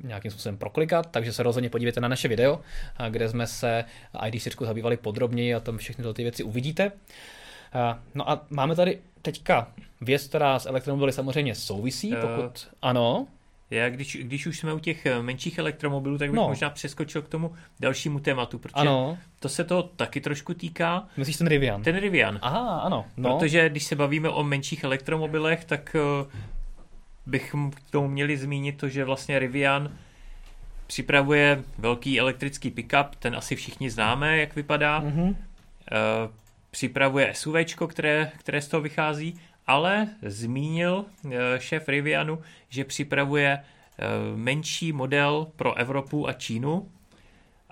[0.02, 2.60] nějakým způsobem proklikat, takže se rozhodně podívejte na naše video,
[3.10, 3.84] kde jsme se
[4.14, 6.92] ID4 zabývali podrobněji a tam všechny ty věci uvidíte.
[8.14, 9.68] No a máme tady teďka
[10.00, 13.26] věc, která s elektromobily samozřejmě souvisí, pokud uh, ano.
[13.70, 16.48] Já, když, když už jsme u těch eh, menších elektromobilů, tak bych no.
[16.48, 19.18] možná přeskočil k tomu dalšímu tématu, protože ano.
[19.40, 21.08] to se to taky trošku týká.
[21.16, 21.82] Myslíš ten Rivian?
[21.82, 22.38] Ten Rivian.
[22.42, 23.06] Aha, ano.
[23.16, 23.38] No.
[23.38, 26.32] Protože když se bavíme o menších elektromobilech, tak uh,
[27.26, 29.92] bychom k tomu měli zmínit to, že vlastně Rivian
[30.86, 35.02] připravuje velký elektrický pickup, ten asi všichni známe, jak vypadá.
[35.02, 35.28] Mm-hmm.
[35.28, 36.30] Uh,
[36.76, 37.56] připravuje SUV,
[37.88, 44.04] které, které z toho vychází, ale zmínil eh, šéf Rivianu, že připravuje eh,
[44.36, 46.90] menší model pro Evropu a Čínu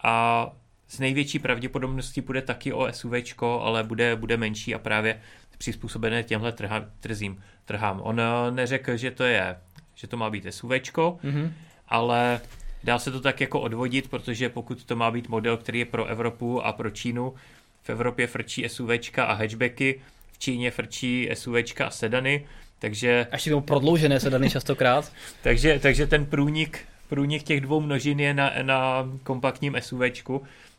[0.03, 0.51] a
[0.89, 3.13] z největší pravděpodobností bude taky o SUV,
[3.61, 5.21] ale bude, bude menší a právě
[5.59, 8.01] přizpůsobené těmhle trha, trzím, trhám.
[8.01, 9.57] On eh, neřekl, že to je,
[9.95, 11.53] že to má být SUV, mm-hmm.
[11.89, 12.41] ale
[12.85, 16.07] dá se to tak jako odvodit, protože pokud to má být model, který je pro
[16.07, 17.35] Evropu a pro Čínu,
[17.85, 20.01] v Evropě frčí SUV a hatchbacky,
[20.33, 22.47] v Číně frčí SUV a sedany,
[22.79, 23.27] takže...
[23.31, 25.13] Až jsou prodloužené sedany častokrát.
[25.43, 30.03] takže, takže ten průnik, průnik těch dvou množin je na, na kompaktním SUV,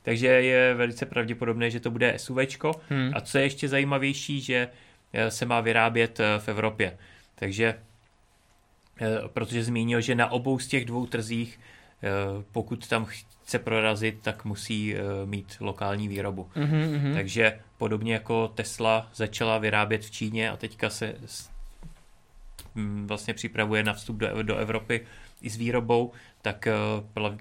[0.03, 2.37] takže je velice pravděpodobné, že to bude SUV.
[2.89, 3.11] Hmm.
[3.15, 4.69] A co je ještě zajímavější, že
[5.13, 6.97] eh, se má vyrábět eh, v Evropě.
[7.35, 7.75] Takže
[9.01, 11.59] eh, protože zmínil, že na obou z těch dvou trzích,
[12.51, 13.05] pokud tam
[13.45, 16.47] chce prorazit, tak musí mít lokální výrobu.
[16.55, 17.13] Mm-hmm.
[17.13, 21.15] Takže podobně jako Tesla začala vyrábět v Číně a teďka se
[23.05, 25.01] vlastně připravuje na vstup do, do Evropy
[25.41, 26.67] i s výrobou, tak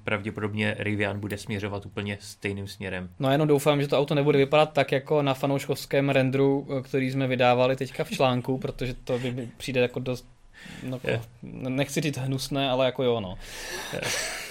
[0.05, 3.11] pravděpodobně Rivian bude směřovat úplně stejným směrem.
[3.19, 7.27] No jenom doufám, že to auto nebude vypadat tak jako na fanouškovském rendru, který jsme
[7.27, 10.34] vydávali teďka v článku, protože to by přijde jako dost
[10.83, 11.21] No, je.
[11.69, 13.39] nechci říct hnusné, ale jako jo, no.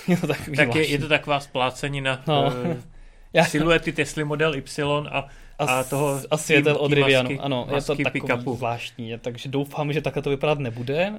[0.07, 2.53] je to tak, tak je, je to taková splácenina no.
[3.33, 5.27] uh, siluety Tesla Model Y a
[5.59, 7.29] a, toho a světel od Rivianu.
[7.29, 8.55] Masky, ano, masky je to takový pick-upu.
[8.55, 11.13] zvláštní, takže doufám, že takhle to vypadat nebude.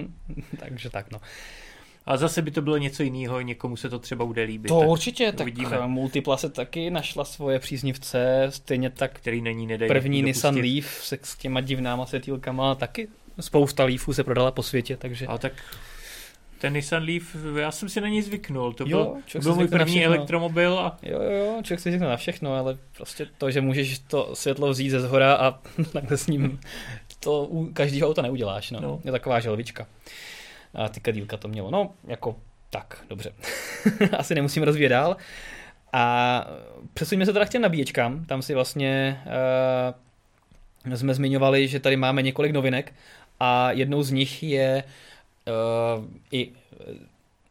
[0.58, 1.20] takže tak, no.
[2.06, 4.68] A zase by to bylo něco jiného, někomu se to třeba bude líbit.
[4.68, 5.70] To tak určitě, uvidíme.
[5.70, 10.86] tak Multipla se taky našla svoje příznivce, stejně tak který není nedej, první Nissan Leaf
[10.86, 13.08] se s těma divnáma světílkama taky
[13.40, 15.26] spousta Leafů se prodala po světě, takže...
[15.26, 15.52] A tak
[16.60, 20.04] ten Nissan Leaf, já jsem si na něj zvyknul, to jo, byl, byl můj první
[20.04, 20.78] elektromobil.
[20.78, 20.98] A...
[21.02, 24.70] Jo, jo, jo, člověk si zvykne na všechno, ale prostě to, že můžeš to světlo
[24.70, 25.58] vzít ze zhora a
[25.92, 26.60] takhle s ním,
[27.20, 28.80] to u každého auta neuděláš, no.
[28.80, 29.00] no.
[29.04, 29.86] Je taková želvička.
[30.74, 32.36] A ty kadílka to mělo, no, jako
[32.70, 33.32] tak, dobře.
[34.18, 35.16] Asi nemusím rozvíjet dál.
[35.92, 36.46] A
[36.94, 39.22] přesuňme se teda k těm nabíječkám, tam si vlastně
[40.86, 42.92] uh, jsme zmiňovali, že tady máme několik novinek
[43.40, 44.84] a jednou z nich je
[45.48, 46.52] uh, i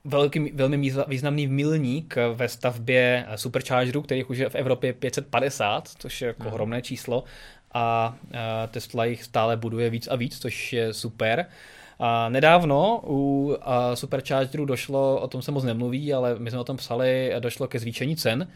[0.04, 6.28] velký, velmi významný milník ve stavbě superchargerů, kterých už je v Evropě 550, což je
[6.28, 6.54] jako hmm.
[6.54, 7.24] ohromné číslo
[7.74, 8.38] a uh,
[8.72, 11.46] Tesla jich stále buduje víc a víc, což je super.
[12.00, 13.56] A nedávno u
[13.94, 17.80] Superchargerů došlo, o tom se moc nemluví, ale my jsme o tom psali, došlo ke
[17.80, 18.48] zvýšení cen,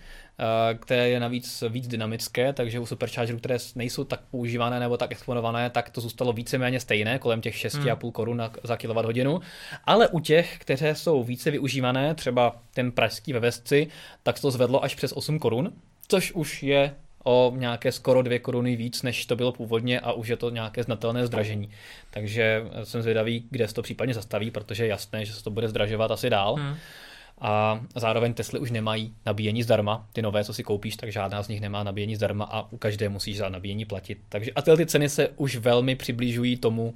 [0.79, 5.69] které je navíc víc dynamické, takže u Superchargerů, které nejsou tak používané nebo tak exponované,
[5.69, 8.11] tak to zůstalo víceméně stejné, kolem těch 6,5 hmm.
[8.11, 9.39] korun za kWh.
[9.85, 13.87] Ale u těch, které jsou více využívané, třeba ten pražský ve Vesci,
[14.23, 15.73] tak to zvedlo až přes 8 korun,
[16.07, 20.27] což už je o nějaké skoro dvě koruny víc, než to bylo původně a už
[20.27, 21.69] je to nějaké znatelné zdražení.
[22.11, 25.67] Takže jsem zvědavý, kde se to případně zastaví, protože je jasné, že se to bude
[25.67, 26.55] zdražovat asi dál.
[26.55, 26.75] Hmm.
[27.41, 30.07] A zároveň Tesly už nemají nabíjení zdarma.
[30.13, 33.09] Ty nové, co si koupíš, tak žádná z nich nemá nabíjení zdarma a u každé
[33.09, 34.17] musíš za nabíjení platit.
[34.29, 36.93] Takže a tyhle ty ceny se už velmi přibližují tomu, uh,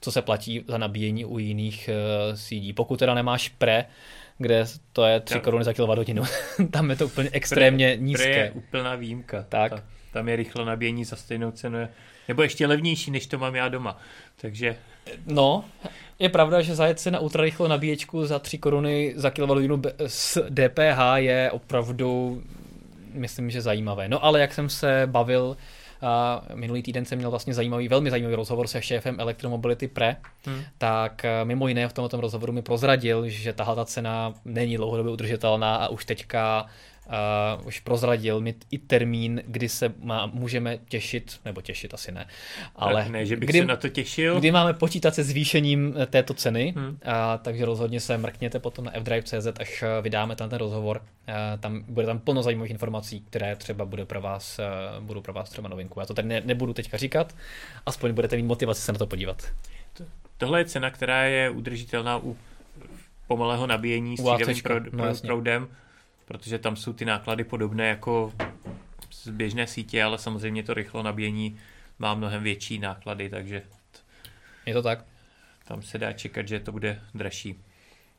[0.00, 1.90] co se platí za nabíjení u jiných
[2.30, 2.76] uh, CD.
[2.76, 3.84] Pokud teda nemáš pre,
[4.38, 6.28] kde to je 3 koruny za kWh.
[6.70, 8.24] tam je to úplně extrémně pre, nízké.
[8.24, 9.46] Pre je úplná výjimka.
[9.48, 9.72] Tak.
[9.72, 11.88] Ta, tam je rychlo nabíjení za stejnou cenu.
[12.28, 13.98] Nebo ještě levnější, než to mám já doma.
[14.40, 14.76] Takže...
[15.26, 15.64] No,
[16.18, 20.98] je pravda, že zajet si na ultrarychlou nabíječku za 3 koruny za kWh s DPH
[21.16, 22.42] je opravdu,
[23.12, 24.08] myslím, že zajímavé.
[24.08, 25.56] No ale jak jsem se bavil
[26.54, 30.62] minulý týden jsem měl vlastně zajímavý, velmi zajímavý rozhovor se šéfem Electromobility Pre, hmm.
[30.78, 35.12] tak eh, mimo jiné v tomto rozhovoru mi prozradil, že tahle ta cena není dlouhodobě
[35.12, 36.66] udržitelná a už teďka
[37.06, 42.26] uh, už prozradil mi i termín, kdy se má, můžeme těšit, nebo těšit asi ne,
[42.76, 44.40] ale tak ne, že bych kdy, se na to těšil.
[44.40, 46.98] kdy máme počítat se zvýšením eh, této ceny, Hmm.
[47.04, 51.02] a, takže rozhodně se mrkněte potom na fdrive.cz, až eh, vydáme tam ten rozhovor.
[51.26, 54.64] A, tam bude tam plno zajímavých informací, které třeba bude pro vás, eh,
[55.00, 56.00] budou pro vás třeba novinku.
[56.00, 57.34] Já to tady ne, nebudu teďka říkat,
[57.86, 59.42] aspoň budete mít motivaci se na to podívat.
[60.38, 62.36] Tohle je cena, která je udržitelná u
[63.26, 65.68] pomalého nabíjení s proud, no proudem,
[66.26, 68.32] protože tam jsou ty náklady podobné jako
[69.10, 71.58] z běžné sítě, ale samozřejmě to rychlo nabíjení
[71.98, 73.62] má mnohem větší náklady, takže
[74.66, 75.04] Je to tak?
[75.68, 77.60] tam se dá čekat, že to bude dražší.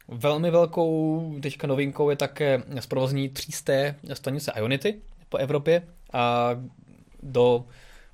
[0.07, 3.73] Velmi velkou teďka novinkou je také zprovozní 300
[4.13, 6.49] stanice Ionity po Evropě a
[7.23, 7.65] do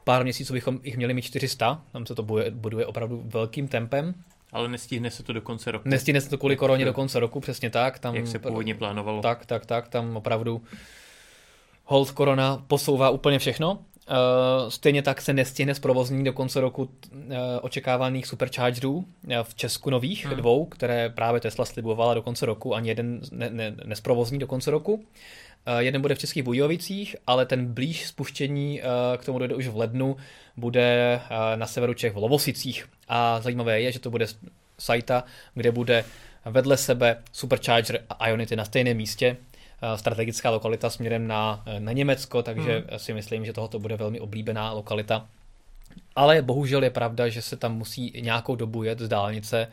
[0.03, 4.13] pár měsíců bychom jich měli mít 400, tam se to buduje, buduje opravdu velkým tempem.
[4.53, 7.39] Ale nestihne se to do konce roku, Nestihne se to kvůli koroně do konce roku,
[7.39, 7.99] přesně tak.
[7.99, 9.21] Tam, jak se původně plánovalo.
[9.21, 10.61] Tak, tak, tak, tam opravdu
[11.83, 13.79] hold korona posouvá úplně všechno.
[14.09, 16.89] Uh, stejně tak se nestihne zprovozní do konce roku uh,
[17.61, 19.03] očekávaných superchargerů uh,
[19.43, 20.33] v Česku nových Hmm.
[20.33, 20.41] hmm.
[20.41, 24.71] dvou, které právě Tesla slibovala do konce roku, ani jeden ne, ne, nesprovozní do konce
[24.71, 25.05] roku.
[25.67, 29.67] Uh, jeden bude v Českých Budějovicích, ale ten blíž spuštění uh, k tomu dojde už
[29.67, 30.17] v lednu,
[30.57, 32.85] bude uh, na severu Čech v Lovosicích.
[33.07, 34.25] A zajímavé je, že to bude
[34.79, 35.23] sajta,
[35.53, 36.05] kde bude
[36.45, 39.37] vedle sebe Supercharger a Ionity na stejném místě,
[39.81, 42.99] eh, strategická lokalita směrem na, eh, na Německo, takže Hmm.
[42.99, 45.27] si myslím, že tohoto bude velmi oblíbená lokalita.
[46.15, 49.67] Ale bohužel je pravda, že se tam musí nějakou dobu jet z dálnice,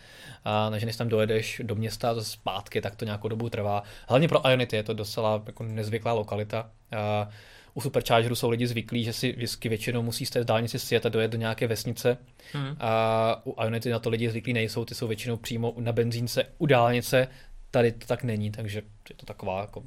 [0.44, 3.83] a než tam dojedeš do města zpátky, tak to nějakou dobu trvá.
[4.09, 6.70] Hlavně pro Ionity je to docela jako nezvyklá lokalita.
[6.96, 7.28] A
[7.74, 11.09] u Superchargeru jsou lidi zvyklí, že si vždycky většinou musí z té dálnice sjet a
[11.09, 12.18] dojet do nějaké vesnice.
[12.52, 12.76] Hmm.
[12.80, 16.66] A u Ionity na to lidi zvyklí nejsou, ty jsou většinou přímo na benzínce u
[16.66, 17.28] dálnice,
[17.70, 19.83] tady to tak není, takže je to taková jako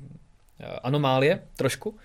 [0.59, 1.97] eh, anomálie trošku.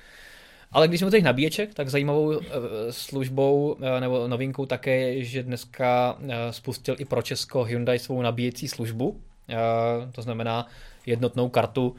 [0.72, 2.42] Ale když jsme těch nabíječek, tak zajímavou eh,
[2.90, 8.22] službou eh, nebo novinkou také je, že dneska eh, spustil i pro Česko Hyundai svou
[8.22, 9.20] nabíjecí službu.
[10.12, 10.66] To znamená
[11.06, 11.96] jednotnou kartu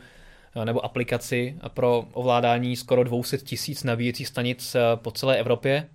[0.64, 5.88] nebo aplikaci pro ovládání skoro 200 tisíc nabíjecích stanic po celé Evropě.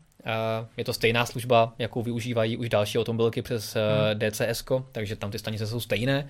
[0.76, 4.18] Je to stejná služba, jakou využívají už další automobilky přes Hmm.
[4.18, 6.28] DCS, takže tam ty stanice jsou stejné.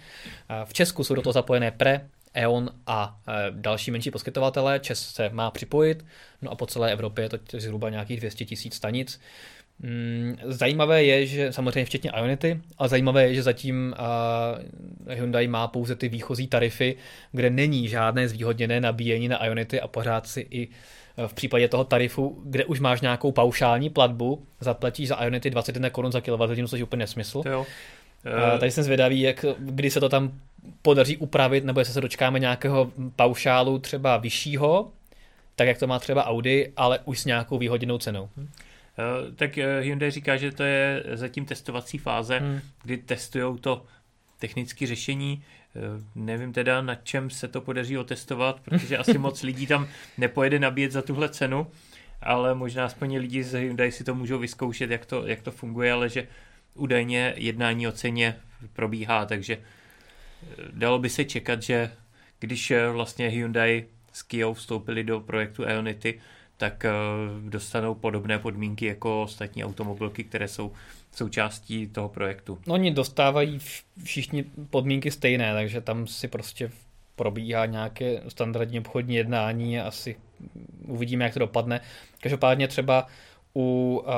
[0.64, 4.81] V Česku jsou do toho zapojené Pre, E.ON a eh, další menší poskytovatelé.
[4.81, 6.05] Čes se má připojit,
[6.42, 9.20] no a po celé Evropě je to zhruba nějakých 200 tisíc stanic.
[9.79, 13.94] Mm, Zajímavé je, že samozřejmě včetně Ionity, ale zajímavé je, že zatím
[15.09, 16.97] Hyundai má pouze ty výchozí tarify,
[17.33, 21.85] kde není žádné zvýhodněné nabíjení na Ionity a pořád si i eh, v případě toho
[21.85, 26.79] tarifu, kde už máš nějakou paušální platbu, zaplatíš za Ionity 21 korun za kWh, což
[26.79, 27.42] je úplně nesmysl.
[27.47, 27.66] Jo.
[28.52, 30.32] Uh, tady jsem zvědavý, jak, kdy se to tam
[30.82, 34.92] podaří upravit, nebo jestli se dočkáme nějakého paušálu třeba vyššího,
[35.56, 38.28] tak jak to má třeba Audi, ale už s nějakou výhodněnou cenou.
[38.38, 42.60] Eh, tak eh, Hyundai říká, že to je zatím testovací fáze, Hmm.
[42.82, 43.84] kdy testují to
[44.38, 45.42] technické řešení.
[45.76, 45.80] Eh,
[46.14, 50.92] Nevím teda, na čem se to podaří otestovat, protože asi moc lidí tam nepojede nabíjet
[50.92, 51.66] za tuhle cenu,
[52.22, 55.92] ale možná aspoň lidi z Hyundai si to můžou vyzkoušet, jak to, jak to funguje,
[55.92, 56.26] ale že
[56.74, 58.37] údajně jednání o ceně
[58.72, 61.90] probíhá, takže eh, dalo by se čekat, že
[62.38, 66.20] když eh, vlastně Hyundai s Kia vstoupili do projektu Ionity,
[66.56, 66.90] tak eh,
[67.48, 70.72] dostanou podobné podmínky jako ostatní automobilky, které jsou
[71.12, 72.58] součástí toho projektu.
[72.66, 76.70] No, oni dostávají vš- všichni podmínky stejné, takže tam si prostě
[77.16, 80.16] probíhá nějaké standardní obchodní jednání a asi
[80.87, 81.80] uvidíme, jak to dopadne.
[82.20, 83.06] Každopádně třeba
[83.54, 84.12] u uh,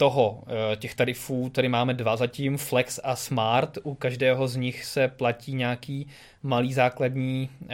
[0.00, 4.84] toho, uh, těch tarifů, tady máme dva zatím, Flex a Smart, u každého z nich
[4.84, 6.06] se platí nějaký
[6.42, 7.68] malý základní uh,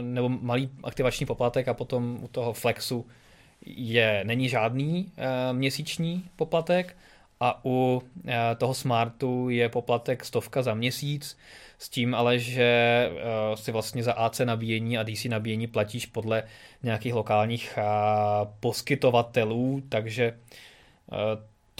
[0.00, 3.06] nebo malý aktivační poplatek a potom u toho Flexu
[3.66, 6.96] je, není žádný uh, měsíční poplatek.
[7.42, 8.02] A u
[8.58, 11.38] toho Smartu je poplatek stovka za měsíc,
[11.78, 13.10] s tím ale, že
[13.54, 16.42] si vlastně za AC nabíjení a DC nabíjení platíš podle
[16.82, 17.78] nějakých lokálních
[18.60, 20.34] poskytovatelů, takže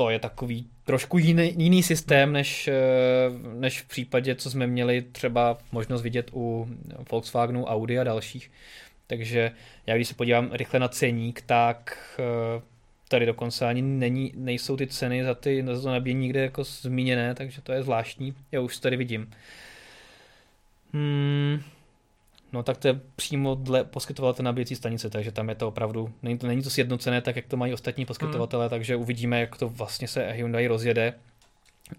[0.00, 2.74] to je takový trošku jiný, jiný systém, než, eh,
[3.54, 6.68] než v případě, co jsme měli třeba možnost vidět u
[7.10, 8.50] Volkswagenu, Audi a dalších.
[9.06, 9.52] Takže
[9.86, 12.62] já když se podívám rychle na ceník, tak eh,
[13.08, 17.34] tady dokonce ani není, nejsou ty ceny za, ty, za to nabíjení nikde jako zmíněné,
[17.34, 18.34] takže to je zvláštní.
[18.52, 19.30] Já už tady vidím.
[20.92, 21.62] Hmm,
[22.52, 26.38] no tak to je přímo dle poskytovatele nabíjecí stanice, takže tam je to opravdu, není
[26.38, 28.70] to, není to sjednocené tak, jak to mají ostatní poskytovatele, hmm.
[28.70, 31.14] takže uvidíme, jak to vlastně se Hyundai rozjede.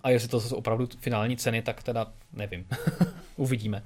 [0.04, 2.68] A jestli to jsou opravdu finální ceny, tak teda nevím.
[3.36, 3.84] Uvidíme.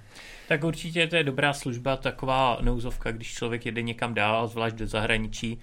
[0.47, 4.87] Tak určitě to je dobrá služba, taková nouzovka, když člověk jede někam dál, zvlášť do
[4.87, 5.59] zahraničí.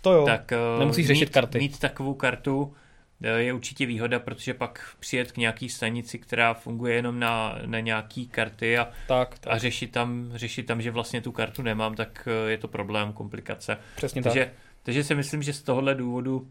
[0.00, 1.58] To jo, tak eh, nemusíš mít, řešit karty.
[1.58, 2.74] Mít takovou kartu
[3.20, 8.26] je určitě výhoda, protože pak přijet k nějaký stanici, která funguje jenom na, na nějaký
[8.28, 9.52] karty a, tak, tak.
[9.52, 13.12] a řešit, tam, řešit tam, že vlastně tu kartu nemám, tak eh, je to problém,
[13.12, 13.78] komplikace.
[13.96, 14.54] Přesně takže, tak.
[14.82, 16.50] Takže si myslím, že z tohohle důvodu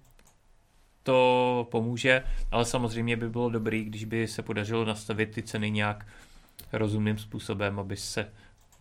[1.03, 6.05] to pomůže, ale samozřejmě by bylo dobrý, když by se podařilo nastavit ty ceny nějak
[6.73, 8.31] rozumným způsobem, aby se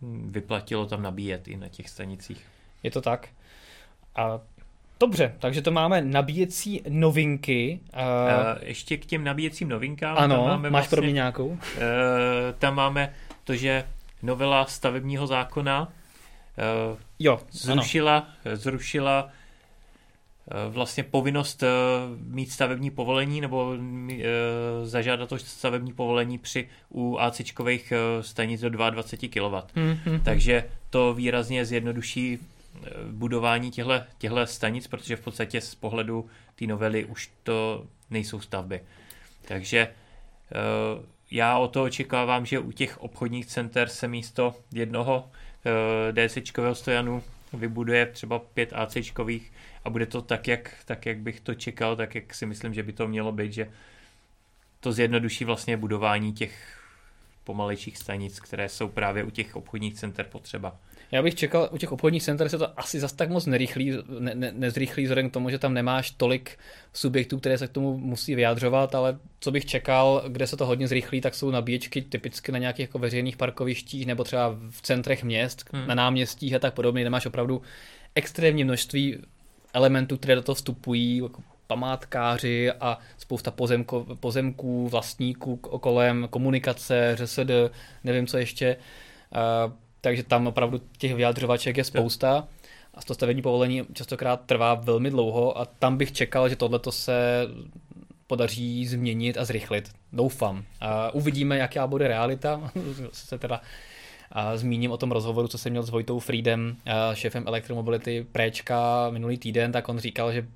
[0.01, 2.45] hm, vyplatilo tam nabíjet i na těch stanicích.
[2.83, 3.29] Je to tak.
[4.15, 4.39] A
[4.99, 7.79] Dobře, takže to máme nabíjecí novinky.
[7.93, 7.99] Uh,
[8.61, 10.17] ještě k těm nabíjecím novinkám.
[10.17, 11.47] Ano, tam máme máš vlastně, pro mě nějakou?
[11.47, 11.57] Uh,
[12.59, 13.13] tam máme
[13.43, 13.83] to, že
[14.21, 18.55] novela stavebního zákona uh, jo, zrušila, ano.
[18.55, 19.29] zrušila
[20.69, 21.63] vlastně povinnost
[22.27, 23.73] mít stavební povolení nebo
[24.83, 29.67] zažádat to stavební povolení při u ACčkových stanic do 22 kW.
[29.77, 30.21] Mm-hmm.
[30.23, 32.39] Takže to výrazně zjednoduší
[33.11, 38.81] budování těchto stanic, protože v podstatě z pohledu té novely už to nejsou stavby.
[39.47, 39.93] Takže
[41.31, 45.31] já o to očekávám, že u těch obchodních center se místo jednoho
[46.11, 47.23] DCčkového stojanu
[47.53, 49.51] vybuduje třeba pět ACčkových
[49.83, 52.83] a bude to tak jak, tak, jak bych to čekal, tak jak si myslím, že
[52.83, 53.71] by to mělo být, že
[54.79, 56.79] to zjednoduší vlastně budování těch
[57.43, 60.75] pomalejších stanic, které jsou právě u těch obchodních center potřeba.
[61.13, 64.35] Já bych čekal, u těch obchodních center se to asi zas tak moc nerychlí, ne,
[64.35, 66.59] ne, nezrychlí vzhledem k tomu, že tam nemáš tolik
[66.93, 70.87] subjektů, které se k tomu musí vyjádřovat, ale co bych čekal, kde se to hodně
[70.87, 75.65] zrychlí, tak jsou nabíječky typicky na nějakých jako veřejných parkovištích nebo třeba v centrech měst,
[75.73, 75.87] hmm.
[75.87, 77.61] na náměstích a tak podobně, nemáš opravdu
[78.15, 79.17] extrémní množství
[79.73, 87.51] elementů, které do toho vstupují, jako památkáři a spousta pozemko, pozemků, vlastníků kolem, komunikace, ŘSD,
[88.03, 88.77] nevím co ještě.
[89.65, 89.73] Uh,
[90.03, 92.47] takže tam opravdu těch vyjadřovaček je spousta
[92.93, 97.47] a to stavební povolení častokrát trvá velmi dlouho a tam bych čekal, že tohle se
[98.27, 99.89] podaří změnit a zrychlit.
[100.13, 100.57] Doufám.
[100.57, 100.63] Uh,
[101.13, 102.71] uvidíme, jaká bude realita.
[103.11, 103.61] se teda
[104.31, 106.75] a zmíním o tom rozhovoru, co jsem měl s Vojtou Friedem,
[107.13, 110.47] šéfem elektromobility Préčka minulý týden, tak on říkal, že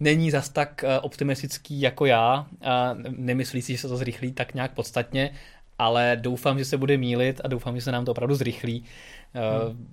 [0.00, 4.74] není zas tak optimistický jako já a nemyslí si, že se to zrychlí tak nějak
[4.74, 5.30] podstatně,
[5.78, 8.84] ale doufám, že se bude mílit a doufám, že se nám to opravdu zrychlí.
[9.34, 9.86] Hmm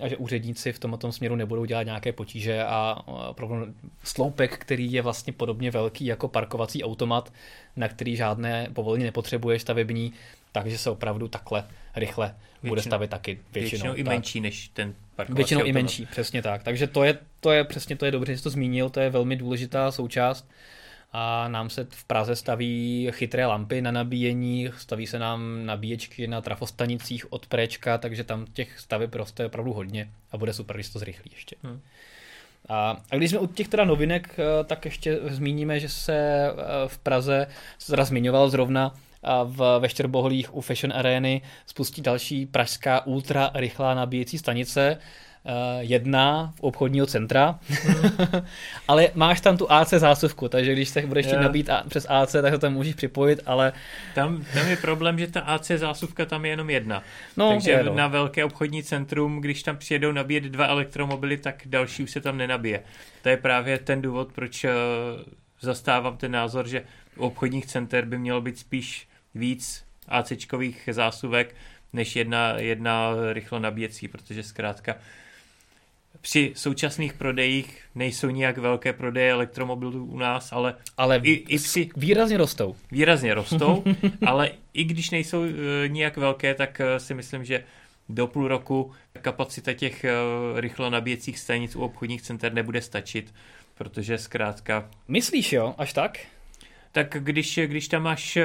[0.00, 5.02] a že úředníci v tomto směru nebudou dělat nějaké potíže a opravdu sloupek, který je
[5.02, 7.32] vlastně podobně velký jako parkovací automat,
[7.76, 10.12] na který žádné povolení nepotřebuje stavební,
[10.52, 11.64] takže se opravdu takhle
[11.96, 13.82] rychle většinou, bude stavit taky většinou.
[13.82, 14.12] Většinou i tak.
[14.12, 15.70] menší než ten parkovací Většinou automat.
[15.70, 16.62] i menší, přesně tak.
[16.62, 19.10] Takže to je, to je přesně to je dobře, že jsi to zmínil, to je
[19.10, 20.48] velmi důležitá součást
[21.16, 26.40] a nám se v Praze staví chytré lampy na nabíjení, staví se nám nabíječky na
[26.40, 30.98] trafostanicích od Préčka, takže tam těch staveb roste opravdu hodně a bude super, když to
[30.98, 31.56] zrychlí ještě.
[31.62, 31.80] Hmm.
[32.68, 36.52] A, a když jsme u těch teda novinek, eh, tak ještě zmíníme, že se eh,
[36.86, 37.46] v Praze,
[37.78, 38.94] se teda zmiňoval zrovna
[39.44, 44.98] v, ve Štěrboholích u Fashion Areny spustí další pražská ultra rychlá nabíjecí stanice,
[45.80, 47.58] jedna v obchodního centra,
[48.88, 52.32] ale máš tam tu AC zásuvku, takže když se budeš chtít nabít a, přes AC,
[52.32, 53.72] tak to tam můžeš připojit, ale...
[54.14, 57.02] Tam, tam je problém, že ta AC zásuvka tam je jenom jedna.
[57.36, 57.94] No, takže je, no.
[57.94, 62.36] na velké obchodní centrum, když tam přijedou nabíjet dva elektromobily, tak další už se tam
[62.36, 62.82] nenabije.
[63.22, 64.70] To je právě ten důvod, proč uh,
[65.60, 66.82] zastávám ten názor, že
[67.16, 71.54] u obchodních center by mělo být spíš víc ACčkových zásuvek,
[71.92, 74.96] než jedna, jedna rychlo nabíjecí, protože zkrátka
[76.20, 81.90] při současných prodejích nejsou nijak velké prodeje elektromobilů u nás, ale, ale i, i při,
[81.96, 82.76] výrazně rostou.
[82.92, 83.84] Výrazně rostou,
[84.26, 85.48] ale i když nejsou uh,
[85.88, 87.64] nijak velké, tak uh, si myslím, že
[88.08, 93.34] do půl roku kapacita těch uh, rychlo nabíjecích stanic u obchodních center nebude stačit,
[93.74, 94.90] protože zkrátka...
[95.08, 96.18] Myslíš jo, až tak?
[96.92, 98.38] Tak když, když tam máš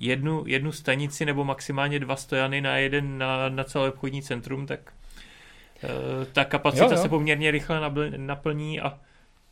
[0.00, 4.92] jednu, jednu stanici nebo maximálně dva stojany na jeden na, na celé obchodní centrum, tak
[6.32, 6.96] ta kapacita jo, jo.
[6.96, 7.80] se poměrně rychle
[8.16, 8.98] naplní a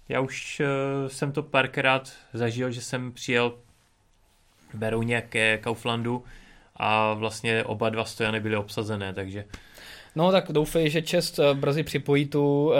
[0.08, 3.54] já už uh, jsem to párkrát zažil, že jsem přijel
[4.74, 6.24] Berouně ke Kauflandu
[6.76, 9.44] a vlastně oba dva stojany byly obsazené, takže
[10.16, 12.72] No tak doufej, že Čest eh, brzy připojí tu,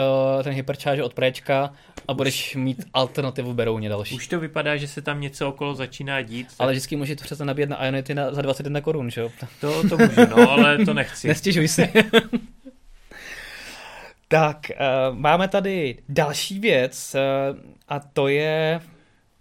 [0.45, 1.73] ten hypercharge od Préčka
[2.09, 4.15] a budeš mít alternativu Berouně další.
[4.15, 6.47] Už to vypadá, že se tam něco okolo začíná dít.
[6.47, 6.57] Tak...
[6.59, 9.31] Ale vždycky můžeš přece nabíjet na Ionity na, za 21 korun, že jo?
[9.61, 11.29] To, to můžu, no, ale to nechci.
[11.33, 11.93] Nestěžuj si.
[14.33, 14.71] tak,
[15.11, 17.59] uh, máme tady další věc uh,
[17.89, 18.81] a to je...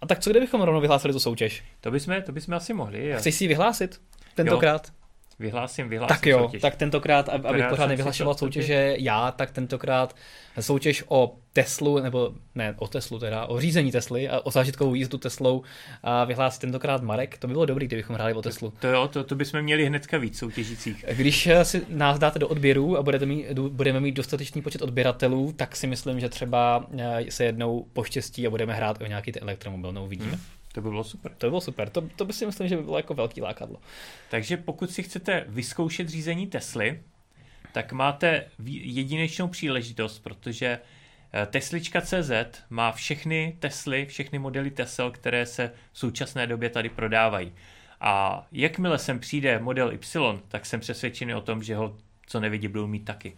[0.00, 1.64] A tak co kdybychom rovnou vyhlásili tu soutěž?
[1.80, 3.08] To bychom, to bychom asi mohli.
[3.08, 3.18] Já.
[3.18, 4.00] Chceš si ji vyhlásit
[4.34, 4.86] tentokrát?
[4.88, 4.94] Jo.
[5.42, 6.62] Vyhlásím, vyhlásím Tak jo, soutěž.
[6.62, 10.16] tak tentokrát, ab- abych pořád nevyhlašoval to- soutěže já, tak tentokrát
[10.60, 15.18] soutěž o Teslu, nebo ne o Teslu teda, o řízení Tesly a o zážitkovou jízdu
[15.18, 15.62] Teslou
[16.02, 17.38] a vyhlásí tentokrát Marek.
[17.38, 18.72] To by bylo dobrý, kdybychom hráli o Teslu.
[18.80, 21.04] To jo, to, to bychom měli hnedka víc soutěžících.
[21.12, 25.52] Když eh, si nás dáte do odběru a budete mít, budeme mít dostatečný počet odběratelů,
[25.56, 29.40] tak si myslím, že třeba eh, se jednou poštěstí a budeme hrát o nějaký ty
[29.40, 30.30] elektromobil, no uvidíme.
[30.30, 30.40] Hmm.
[30.72, 31.32] To by bylo super.
[31.38, 33.80] To by bylo super, to, to by si myslím, že by bylo jako velký lákadlo.
[34.30, 37.02] Takže pokud si chcete vyzkoušet řízení Tesly,
[37.72, 40.78] tak máte jedinečnou příležitost, protože
[41.32, 47.52] eh, Teslička.cz má všechny Tesly, všechny modely Tesel, které se v současné době tady prodávají.
[48.00, 51.96] A jakmile sem přijde model Y, tak jsem přesvědčený o tom, že ho
[52.26, 53.36] co nevidí budou mít taky.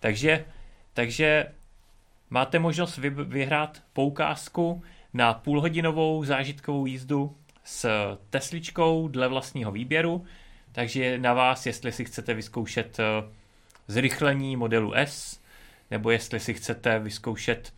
[0.00, 0.44] Takže,
[0.94, 1.46] takže
[2.30, 4.82] máte možnost vy, vyhrát poukázku
[5.14, 7.88] na půlhodinovou zážitkovou jízdu s
[8.30, 10.24] Tesličkou dle vlastního výběru,
[10.72, 13.04] takže je na vás, jestli si chcete vyzkoušet eh,
[13.88, 15.40] zrychlení modelu S,
[15.90, 17.72] nebo jestli si chcete vyzkoušet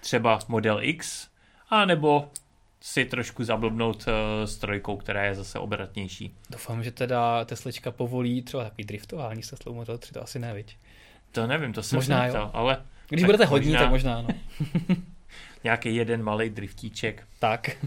[0.00, 1.28] třeba model X,
[1.70, 2.28] a nebo
[2.80, 6.34] si trošku zablbnout eh, s trojkou, která je zase obratnější.
[6.50, 10.54] Doufám, že teda Teslička povolí třeba takový driftování se Teslou Model 3, to asi ne,
[10.54, 10.76] viď?
[11.32, 14.28] To nevím, to jsem Možná neptal, ale Když budete hodní, možná- tak možná, no.
[15.64, 17.26] nějaký jeden malý driftíček.
[17.38, 17.70] Tak,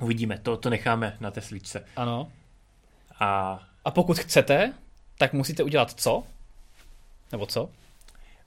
[0.00, 1.86] Uvidíme, to, to necháme na Tesličce.
[1.96, 2.32] ano.
[3.20, 4.72] A A pokud chcete,
[5.18, 6.24] tak musíte udělat co?
[7.32, 7.70] Nebo co?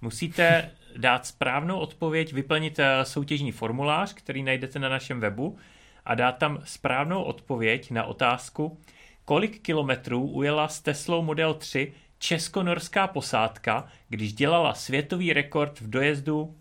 [0.02, 5.58] Musíte dát správnou odpověď, vyplnit eh, soutěžní formulář, který najdete na našem webu
[6.06, 8.78] a dát tam správnou odpověď na otázku,
[9.26, 16.56] kolik kilometrů ujela s Teslou Model 3 česko-norská posádka, když dělala světový rekord v dojezdu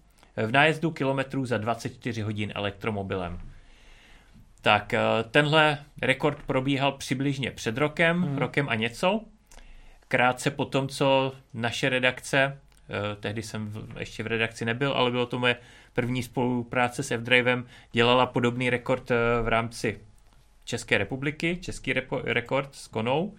[0.46, 3.40] v nájezdu kilometrů za 24 hodin elektromobilem.
[4.62, 8.38] Tak eh, tenhle rekord probíhal přibližně před rokem, hmm.
[8.38, 9.20] rokem a něco.
[10.08, 15.26] Krátce po tom, co naše redakce, eh, tehdy jsem ještě v redakci nebyl, ale bylo
[15.26, 15.56] to moje
[15.92, 20.00] první spolupráce s F-Drivem, dělala podobný rekord eh, v rámci
[20.64, 23.34] České republiky, český repo, rekord s Konou.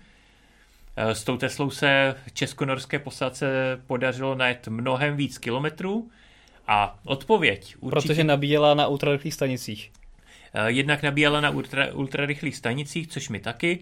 [0.97, 3.47] S tou Teslou se česko-norské posádce
[3.87, 6.09] podařilo najet mnohem víc kilometrů
[6.69, 8.07] a odpověď určitě...
[8.07, 9.91] Protože nabíjela na ultrarychlých stanicích.
[10.53, 13.79] Eh, Jednak nabíjela na ultra, ultrarychlých stanicích, což my taky.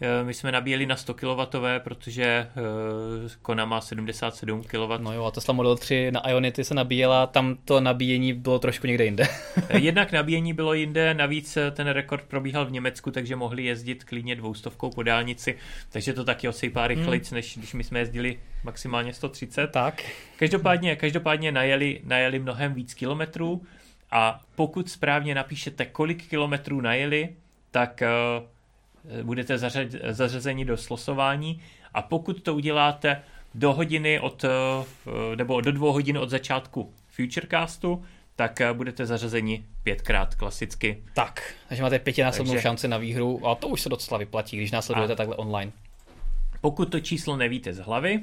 [0.00, 1.42] Eh, My jsme nabíjeli na 100 kW,
[1.78, 2.48] protože eh,
[3.42, 4.92] Kona má 77 kW.
[4.98, 8.86] No jo, a Tesla Model 3 na Ionity se nabíjela, tam to nabíjení bylo trošku
[8.86, 9.24] někde jinde.
[9.68, 14.36] Eh, Jednak nabíjení bylo jinde, navíc ten rekord probíhal v Německu, takže mohli jezdit klidně
[14.36, 15.56] dvoustovkou po dálnici,
[15.90, 19.66] takže to taky osejpá rychlejc, než když my jsme jezdili maximálně 130.
[19.66, 20.02] tak.
[20.36, 23.62] Každopádně, každopádně najeli, najeli mnohem víc kilometrů
[24.10, 27.28] a pokud správně napíšete, kolik kilometrů najeli,
[27.70, 28.02] tak
[28.40, 28.46] uh,
[29.22, 31.60] budete zařad, zařazeni do slosování
[31.94, 33.22] a pokud to uděláte
[33.54, 38.04] do hodiny od, uh, nebo do dvou hodin od začátku Futurecastu,
[38.36, 41.02] tak budete zařazeni pětkrát klasicky.
[41.14, 44.70] Tak, takže máte pětinásobnou Takže- šanci na výhru a to už se docela vyplatí, když
[44.70, 45.72] následujete A- takhle online.
[46.60, 48.20] Pokud to číslo nevíte z hlavy,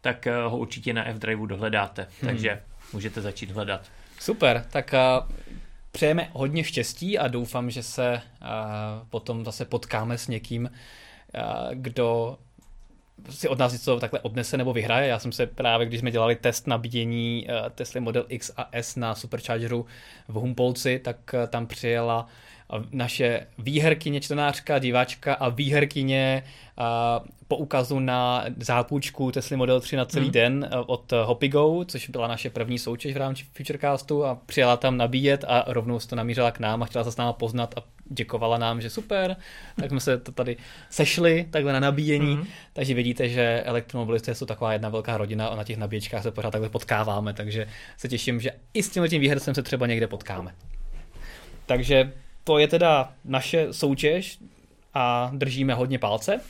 [0.00, 2.62] tak ho určitě na F-Drive dohledáte, takže
[2.92, 3.80] můžete začít hledat.
[4.20, 4.94] Super, tak
[5.92, 8.48] přejeme hodně štěstí a doufám, že se uh,
[9.10, 10.70] potom zase potkáme s někým,
[11.34, 11.40] uh,
[11.74, 12.38] kdo
[13.30, 15.08] si od nás něco takhle odnese nebo vyhraje.
[15.08, 18.96] Já jsem se právě, když jsme dělali test nabíjení uh, Tesla Model X a S
[18.96, 19.86] na Superchargeru
[20.28, 22.26] v Humpolci, tak tam přijela
[22.92, 26.44] naše výherkyně, čtenářka, diváčka a výherkyně
[26.78, 26.84] uh,
[27.48, 30.32] poukazu na zápůjčku Tesla Model 3 na celý Mhm.
[30.32, 35.44] den od Hopigo, což byla naše první soutěž v rámci Futurecastu a přijela tam nabíjet
[35.48, 38.58] a rovnou se to namířila k nám a chtěla se s náma poznat a děkovala
[38.58, 39.36] nám, že super,
[39.80, 40.56] tak jsme se to tady
[40.90, 42.46] sešli takhle na nabíjení, Mhm.
[42.72, 46.50] takže vidíte, že elektromobilisté jsou taková jedna velká rodina a na těch nabíječkách se pořád
[46.50, 47.66] takhle potkáváme, takže
[47.96, 50.54] se těším, že i s tím výhercem se třeba někde potkáme.
[51.66, 52.12] Takže
[52.48, 54.38] to je teda naše soutěž
[54.94, 56.40] a držíme hodně palce.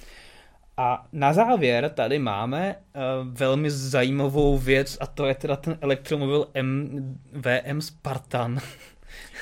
[0.76, 3.02] A na závěr tady máme uh,
[3.34, 8.58] velmi zajímavou věc a to je teda ten elektromobil MVM Spartan.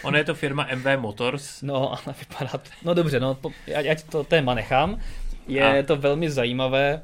[0.02, 2.70] Ono je to firma MV Motors, No, ale vypadá to...
[2.84, 3.36] No dobře, no,
[3.76, 5.00] ať, ať to téma nechám.
[5.48, 7.02] Je A- to velmi zajímavé,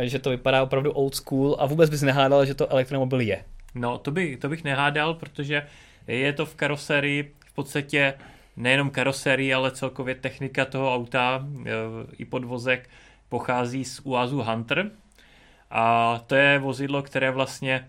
[0.00, 3.44] že to vypadá opravdu old school a vůbec bys nehádal, že to elektromobil je.
[3.74, 5.66] No, to, by, to bych nehádal, protože
[6.06, 8.14] je to v karoserii v podstatě
[8.58, 11.70] nejenom karoserii, ale celkově technika toho auta e,
[12.18, 12.90] i podvozek
[13.28, 14.90] pochází z UAZu Hunter.
[15.70, 17.88] A to je vozidlo, které vlastně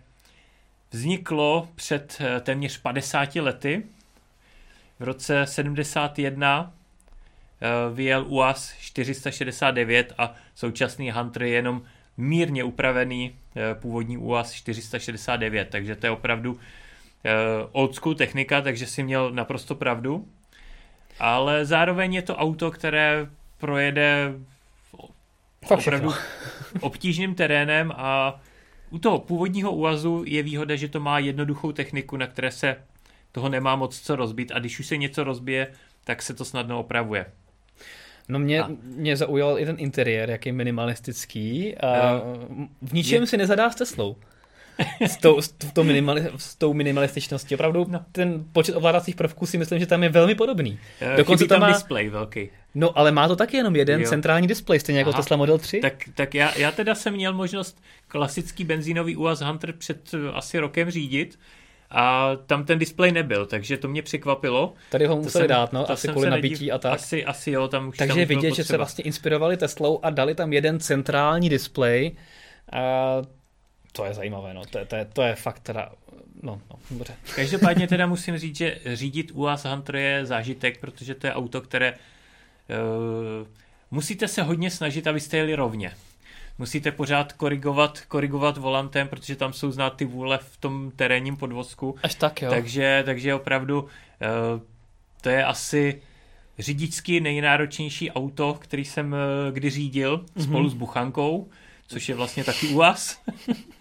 [0.91, 3.83] vzniklo před e, téměř 50 lety.
[4.99, 6.73] V roce 71
[7.93, 11.81] vyjel UAZ 469 a současný Hunter je jenom
[12.17, 13.35] mírně upravený
[13.73, 16.59] původní UAZ 469, takže to je opravdu
[17.71, 20.27] old school technika, takže si měl naprosto pravdu.
[21.19, 24.33] Ale zároveň je to auto, které projede
[25.69, 26.11] opravdu
[26.81, 28.39] obtížným terénem a
[28.89, 32.75] u toho původního úvazu je výhoda, že to má jednoduchou techniku, na které se
[33.31, 35.67] toho nemá moc co rozbít a když už se něco rozbije,
[36.03, 37.25] tak se to snadno opravuje.
[38.29, 41.77] No mě, A- mě zaujal i ten interiér, jak je minimalistický.
[41.77, 42.21] A
[42.81, 44.15] v ničem Je- si nezadá s Teslou.
[45.05, 47.55] S tou, s, tou minimali, s tou minimalističností.
[47.55, 48.05] Opravdu No.
[48.11, 50.79] ten počet ovládacích prvků si myslím, že tam je velmi podobný.
[51.17, 52.49] Dokonce Chybí to tam má- displej velký.
[52.75, 54.09] No ale má to taky jenom jeden Jo.
[54.09, 55.19] centrální displej, stejně jako Aha.
[55.21, 55.79] Tesla Model 3.
[55.79, 60.59] Tak, tak já, já teda jsem měl možnost klasický benzínový UAZ Hunter před eh, asi
[60.59, 61.39] rokem řídit
[61.91, 64.73] a tam ten displej nebyl, takže to mě překvapilo.
[64.91, 66.93] Tady ho museli jsem- dát, no, asi kvůli nabití nediv- a tak.
[66.93, 70.09] Asi, asi jo, tam už tam Takže bylo vidět, že se vlastně inspirovali Teslou a
[70.09, 72.11] dali tam jeden centrální displej.
[72.71, 73.15] A
[73.91, 74.65] to je zajímavé, no.
[74.65, 75.91] To, je- to, je, to je fakt teda,
[76.43, 77.15] no, no, dobře.
[77.35, 81.93] Každopádně teda musím říct, že řídit UAZ Hunter je zážitek, protože to je auto, které
[81.93, 83.47] uh,
[83.91, 85.93] musíte se hodně snažit, abyste jeli rovně.
[86.57, 91.95] Musíte pořád korigovat, korigovat volantem, protože tam jsou znát ty vůle v tom terénním podvozku.
[92.03, 92.49] Až tak, jo.
[92.49, 93.89] Takže, takže opravdu uh,
[95.21, 96.01] to je asi
[96.59, 99.17] řidičsky nejnáročnější auto, který jsem uh,
[99.53, 100.43] kdy řídil mm-hmm.
[100.43, 101.49] spolu s Buchankou,
[101.87, 103.17] což je vlastně taky UAZ.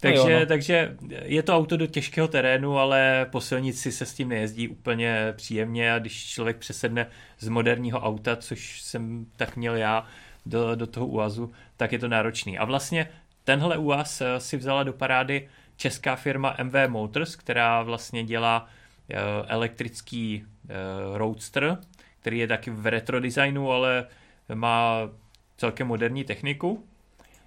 [0.00, 0.46] takže, jo, no.
[0.46, 5.32] takže je to auto do těžkého terénu, ale po silnici se s tím nejezdí úplně
[5.36, 7.06] příjemně a když člověk přesedne
[7.38, 10.06] z moderního auta, což jsem tak měl já,
[10.46, 12.58] do, do toho UAZu, tak je to náročný.
[12.58, 13.08] A vlastně
[13.44, 18.68] tenhle UAZ si vzala do parády česká firma MV Motors, která vlastně dělá
[19.10, 20.74] eh, elektrický eh,
[21.18, 21.78] roadster,
[22.20, 24.06] který je taky v retro designu, ale
[24.54, 25.08] má
[25.56, 26.84] celkem moderní techniku.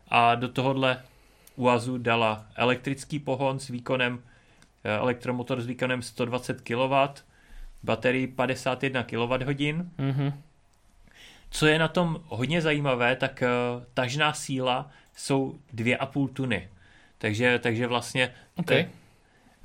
[0.08, 1.04] A do tohohle
[1.56, 4.20] UAZu dala elektrický pohon s výkonem,
[4.84, 6.94] eh, elektromotor s výkonem 120 kW,
[7.84, 9.86] baterii 51 kWh.
[9.98, 10.34] Mhm.
[11.50, 13.48] Co je na tom hodně zajímavé, tak eh,
[13.94, 16.70] tažná síla jsou 2,5 tuny.
[17.18, 18.66] Takže, takže vlastně OK.
[18.66, 18.90] te-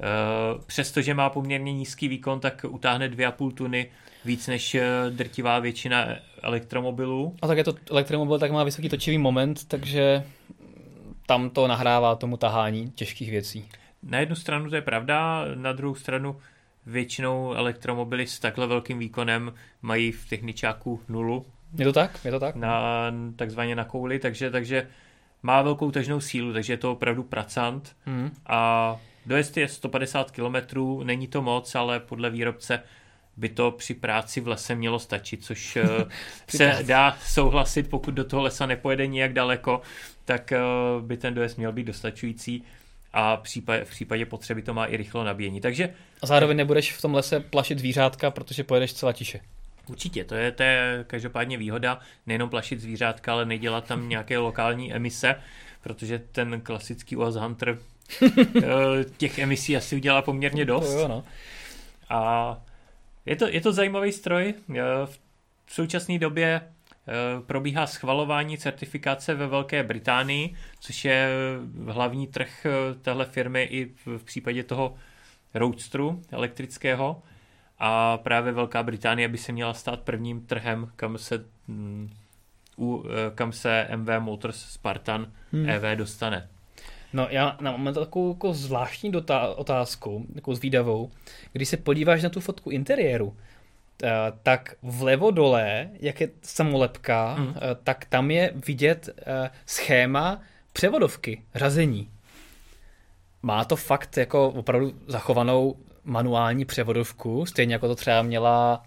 [0.01, 3.91] Uh, přestože má poměrně nízký výkon, tak utáhne 2,5 tuny
[4.25, 6.07] víc než eh, drtivá většina
[6.43, 7.37] elektromobilů.
[7.43, 10.25] A tak je to elektromobil, tak má vysoký točivý moment, takže
[11.31, 13.69] tam to nahrává tomu tahání těžkých věcí.
[14.03, 16.37] Na jednu stranu to je pravda, na druhou stranu
[16.87, 19.53] většinou elektromobily s takhle velkým výkonem
[19.83, 21.47] mají v techničáku nulu
[21.79, 22.25] Je to tak?
[22.25, 22.55] Je to tak?
[22.57, 24.89] na, takzvaně na kouli, takže, takže
[25.43, 28.31] má velkou tažnou sílu, takže je to opravdu pracant Mhm.
[28.47, 30.57] a dojezd je 150 km,
[31.05, 32.83] není to moc, ale podle výrobce
[33.37, 36.07] by to při práci v lese mělo stačit, což eh,
[36.49, 39.83] se dá souhlasit, pokud do toho lesa nepojede nijak daleko,
[40.25, 40.59] tak eh,
[41.01, 42.65] by ten dojezd měl být dostačující
[43.13, 45.61] a v případě, v případě potřeby to má i rychlo nabíjení.
[45.61, 49.41] Takže A zároveň nebudeš v tom lese plašit zvířátka, protože pojedeš celá tiše.
[49.89, 54.95] určitě, to je, to je každopádně výhoda, nejenom plašit zvířátka, ale nedělat tam nějaké lokální
[54.95, 55.35] emise,
[55.83, 57.79] protože ten klasický UAZ Hunter
[58.23, 58.63] eh,
[59.17, 60.93] těch emisí asi udělá poměrně dost.
[60.93, 61.25] To jo, no.
[62.09, 62.63] A
[63.27, 64.55] je to, je to zajímavý stroj.
[64.77, 64.83] Eh,
[65.67, 67.13] V současné době eh,
[67.47, 71.29] probíhá schvalování certifikace ve Velké Británii, což je
[71.87, 74.95] hlavní trh eh, téhle firmy i v případě toho
[75.55, 77.23] roadstru elektrického.
[77.79, 82.11] A právě Velká Británie by se měla stát prvním trhem, kam se, mm,
[83.05, 85.69] eh, kam se MV Motors Spartan Hmm.
[85.71, 86.49] EV dostane.
[87.13, 91.11] No já na moment takovou jako zvláštní dotá- otázku, takovou zvídavou.
[91.53, 93.37] Když se podíváš na tu fotku interiéru,
[94.03, 94.09] eh,
[94.43, 97.55] tak vlevo dole, jak je samolepka, Mm.
[97.85, 100.41] tak tam je vidět eh, schéma
[100.73, 102.11] převodovky, řazení.
[103.43, 108.83] Má to fakt jako opravdu zachovanou manuální převodovku, stejně jako to třeba měla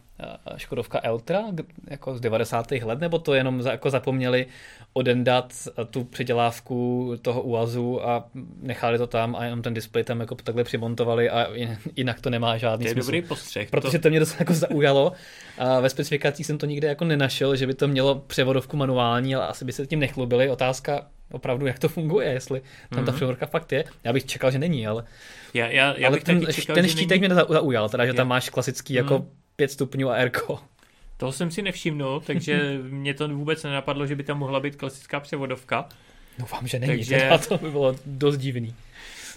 [0.57, 1.41] Škodovka Eltra
[1.89, 2.71] jako z 90.
[2.71, 4.45] let, nebo to jenom za, jako zapomněli
[4.93, 8.25] odendat eh, tu předělávku toho UAZu a
[8.61, 12.29] nechali to tam a jenom ten displej tam jako takhle přimontovali a jin- jinak to
[12.29, 13.07] nemá žádný To je smysl.
[13.07, 13.69] dobrý postřeh.
[13.69, 15.11] Protože to mě dost jako zaujalo
[15.57, 19.47] a ve specifikacích jsem to nikde jako nenašel, že by to mělo převodovku manuální, ale
[19.47, 20.49] asi by se tím nechlubili.
[20.49, 23.15] Otázka opravdu, jak to funguje, jestli tam ta Mhm.
[23.15, 23.83] převodovka fakt je.
[24.03, 25.03] Já bych čekal, že není, ale,
[25.53, 27.33] já, já, já ale bych ten, taky čekal, ten štítek není...
[27.33, 28.13] mě zau- zaujal, teda, že Je.
[28.13, 29.27] tam máš klasický jako Mhm.
[29.55, 30.59] 5 stupňů a airko.
[31.17, 35.19] Toho jsem si nevšimnul, takže mě to vůbec nenapadlo, že by tam mohla být klasická
[35.19, 35.89] převodovka.
[36.39, 38.75] Doufám, že není, Takže- teda to by bylo dost divný.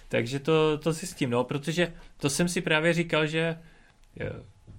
[0.09, 3.59] Takže to, to si s tím, no, protože to jsem si právě říkal, že
[4.21, 4.31] eh,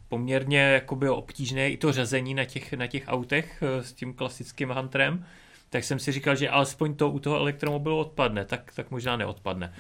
[0.10, 4.70] poměrně jakoby obtížné i to řezení na těch, na těch autech eh, s tím klasickým
[4.70, 5.26] Hunterem,
[5.70, 9.74] tak jsem si říkal, že alespoň to u toho elektromobilu odpadne, tak, tak možná neodpadne.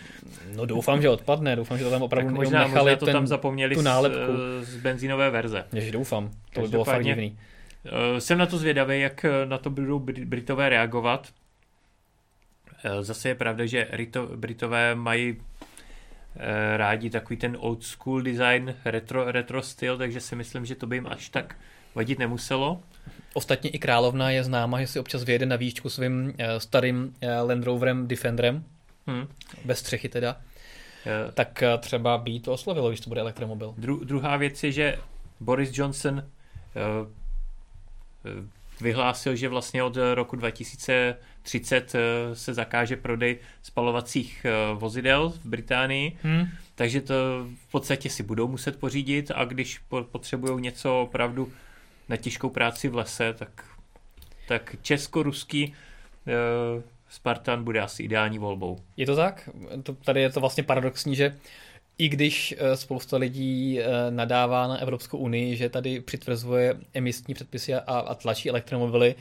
[0.55, 3.13] No doufám, že odpadne, doufám, že to tam opravdu tak možná, nechali možná to ten,
[3.13, 4.33] tam zapomněli tu nálepku.
[4.61, 5.65] Z, z benzínové verze.
[5.73, 7.37] Ježi, doufám, to by bylo fakt divný.
[8.19, 11.27] Jsem na to zvědavý, jak na to budou Britové reagovat.
[13.01, 13.87] Zase je pravda, že
[14.35, 15.37] Britové mají
[16.39, 20.87] Eh, rádi takový ten old school design, retro, retro styl, takže si myslím, že to
[20.87, 21.55] by jim až tak
[21.95, 22.81] vadit nemuselo.
[23.33, 27.47] Ostatně i královna je známa, že si občas vyjede na výšku svým uh, starým uh,
[27.47, 28.63] Land Roverem Defenderem,
[29.07, 29.27] hmm.
[29.65, 33.75] bez střechy teda, uh, tak třeba by to oslovilo, když to bude elektromobil.
[33.77, 34.97] Dru- druhá věc je, že
[35.39, 37.07] Boris Johnson uh,
[38.81, 46.17] vyhlásil, že vlastně od roku 2030 eh, se zakáže prodej spalovacích eh, vozidel v Británii,
[46.23, 46.47] hmm.
[46.75, 47.13] takže to
[47.67, 51.51] v podstatě si budou muset pořídit a když potřebují něco opravdu
[52.09, 53.65] na těžkou práci v lese, tak,
[54.47, 58.77] tak česko-ruský uh, Spartan bude asi ideální volbou.
[58.97, 59.49] Je to tak?
[59.83, 61.35] To, tady je to vlastně paradoxní, že
[61.97, 67.73] i když eh, spousta lidí eh, nadává na Evropskou unii, že tady přitvrzuje emisní předpisy
[67.73, 69.15] a, a tlačí elektromobily,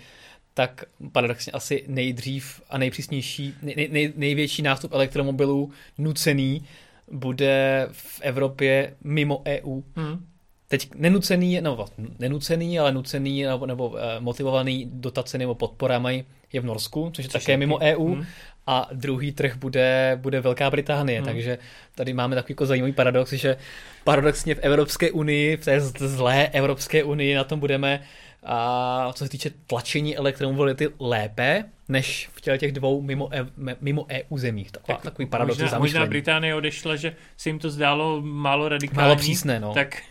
[0.55, 6.65] tak paradoxně asi nejdřív a nejpřísnější, nej, nej, největší nástup elektromobilů nucený
[7.13, 9.83] bude v Evropě mimo EU.
[9.97, 10.27] Hmm.
[10.69, 11.87] Teď nenucený, no
[12.19, 17.31] nenucený, ale nucený nebo, nebo eh, motivovaný dotacemi nebo podporami je v Norsku, což je
[17.31, 18.15] což také je mimo EU.
[18.15, 18.25] Hmm
[18.67, 21.19] a druhý trh bude, bude Velká Británie.
[21.19, 21.27] Hmm.
[21.27, 21.59] Takže
[21.95, 23.57] tady máme takový jako zajímavý paradox, že
[24.05, 28.03] paradoxně v Evropské unii, v té zlé Evropské unii na tom budeme
[28.43, 33.47] a co se týče tlačení elektromobility lépe, než v těch dvou mimo, e,
[33.81, 34.71] mimo EU zemích.
[34.71, 39.09] Taková, tak takový paradox možná, možná Británie odešla, že se jim to zdálo málo radikální.
[39.09, 39.75] Málo přísné, no.
[39.75, 40.03] Tak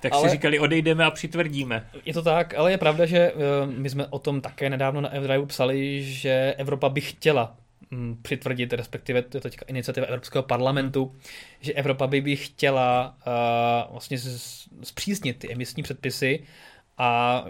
[0.00, 1.86] tak ale, si říkali, odejdeme a přitvrdíme.
[2.04, 3.40] Je to tak, ale je pravda, že uh,
[3.72, 7.56] my jsme o tom také nedávno na Evdrive psali, že Evropa by chtěla
[7.90, 11.14] Mm, přitvrdit, respektive to je teďka iniciativa Evropského parlamentu,
[11.60, 13.16] že Evropa by, by chtěla
[13.86, 14.18] uh, vlastně
[14.82, 16.42] zpřísnit ty emisní předpisy
[16.98, 17.44] a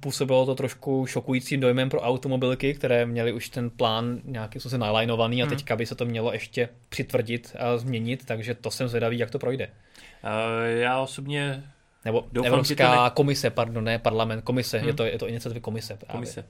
[0.00, 5.42] působilo to trošku šokujícím dojmem pro automobilky, které měly už ten plán nějakým způsobem nalajnovaný
[5.42, 5.56] a hmm.
[5.56, 9.38] teďka by se to mělo ještě přitvrdit a změnit, takže to jsem zvědavý, jak to
[9.38, 9.66] projde.
[9.66, 11.64] Uh, já osobně
[12.04, 13.10] nebo doufám, Evropská ne...
[13.14, 14.88] komise, pardon, ne parlament, komise, hmm.
[14.88, 15.96] je, to, je to iniciativa komise.
[15.96, 16.12] Právě.
[16.12, 16.44] Komise.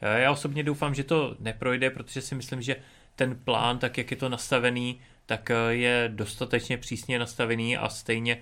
[0.00, 2.76] Eh, já osobně doufám, že to neprojde, protože si myslím, že
[3.16, 8.38] ten plán, tak jak je to nastavený, tak eh, je dostatečně přísně nastavený a stejně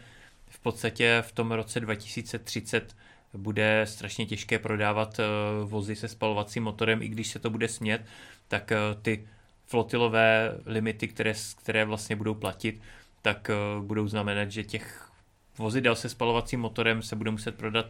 [0.49, 2.97] v podstatě v tom roce 2030
[3.37, 5.24] bude strašně těžké prodávat eh,
[5.64, 8.03] vozy se spalovacím motorem, i když se to bude smět,
[8.49, 8.72] tak
[9.03, 9.28] ty
[9.66, 12.80] flotilové limity, které, které vlastně budou platit,
[13.22, 15.11] tak budou znamenat, že těch
[15.59, 17.87] vozidel se spalovacím motorem se bude muset prodat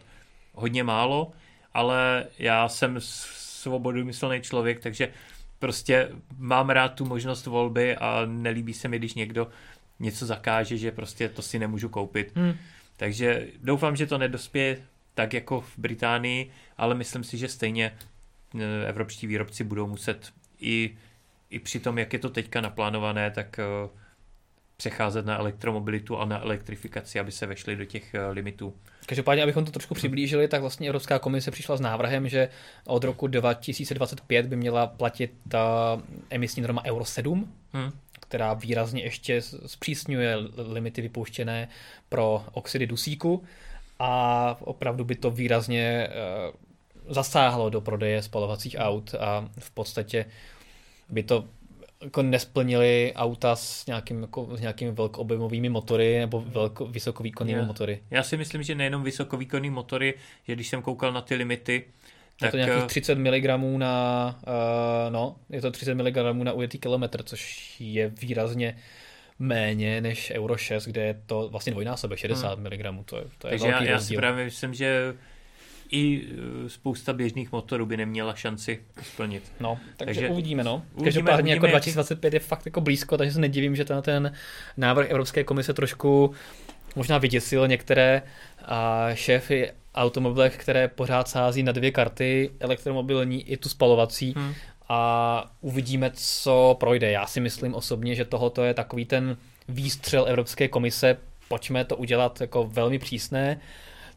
[0.53, 1.31] hodně málo,
[1.73, 5.09] ale já jsem svobodomyslný člověk, takže
[5.59, 9.47] prostě mám rád tu možnost volby a nelíbí se mi, když někdo
[9.99, 12.31] něco zakáže, že prostě to si nemůžu koupit.
[12.35, 12.53] Hmm.
[12.97, 14.77] Takže doufám, že to nedospěje
[15.15, 17.85] tak jako v Británii, ale myslím si, že stejně
[18.59, 20.97] e, evropští výrobci budou muset i,
[21.49, 23.63] i při tom, jak je to teďka naplánované, tak e,
[24.77, 28.73] přecházet na elektromobilitu a na elektrifikaci, aby se vešli do těch eh, limitů.
[29.05, 32.49] Každopádně, abychom to trošku přiblížili, tak vlastně Evropská komise přišla s návrhem, že
[32.85, 35.97] od roku 2025 by měla platit ta
[36.29, 37.91] emisní norma Euro 7, hmm.
[38.11, 41.67] která výrazně ještě zpřísňuje limity vypouštěné
[42.09, 43.43] pro oxidy dusíku
[43.99, 46.11] a opravdu by to výrazně eh,
[47.07, 50.25] zasáhlo do prodeje spalovacích aut a v podstatě
[51.09, 51.45] by to
[52.01, 57.67] jako nesplnili auta s, nějakým, jako, s nějakými velkoobjemovými motory nebo velko, vysokovýkonnými yeah.
[57.67, 58.01] motory.
[58.11, 60.13] Já si myslím, že nejenom vysokovýkonný motory,
[60.47, 61.83] že když jsem koukal na ty limity,
[62.39, 62.47] tak...
[62.47, 63.45] Je to nějakých 30 mg
[63.77, 68.77] na, uh, no, je to 30 mg na ujetý kilometr, což je výrazně
[69.39, 72.67] méně než Euro 6, kde je to vlastně dvojnásobek, 60 hmm.
[72.67, 75.15] mg, to je, to je Takže velký já, já si právě myslím, že
[75.91, 76.21] i
[76.65, 79.51] e, spousta běžných motorů by neměla šanci splnit.
[79.59, 80.75] No, takže, takže uvidíme, no.
[80.75, 84.33] Uvidíme, Každopádně uvidíme, jako 2025 je fakt jako blízko, takže se nedivím, že ten, ten
[84.77, 86.33] návrh Evropské komise trošku
[86.95, 88.21] možná vyděsil některé
[88.65, 94.53] a šéfy automobilech, které pořád sází na dvě karty, elektromobilní i tu spalovací, hmm.
[94.89, 97.11] A uvidíme, co projde.
[97.11, 101.17] Já si myslím osobně, že tohoto je takový ten výstřel Evropské komise,
[101.47, 103.59] pojďme to udělat jako velmi přísné,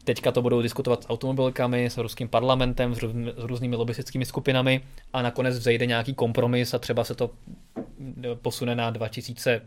[0.03, 4.81] Teďka to budou diskutovat s automobilkami, s ruským parlamentem, s, růz, s různými lobistickými skupinami
[5.13, 7.29] a nakonec vzejde nějaký kompromis a třeba se to
[8.41, 9.63] posune na 2030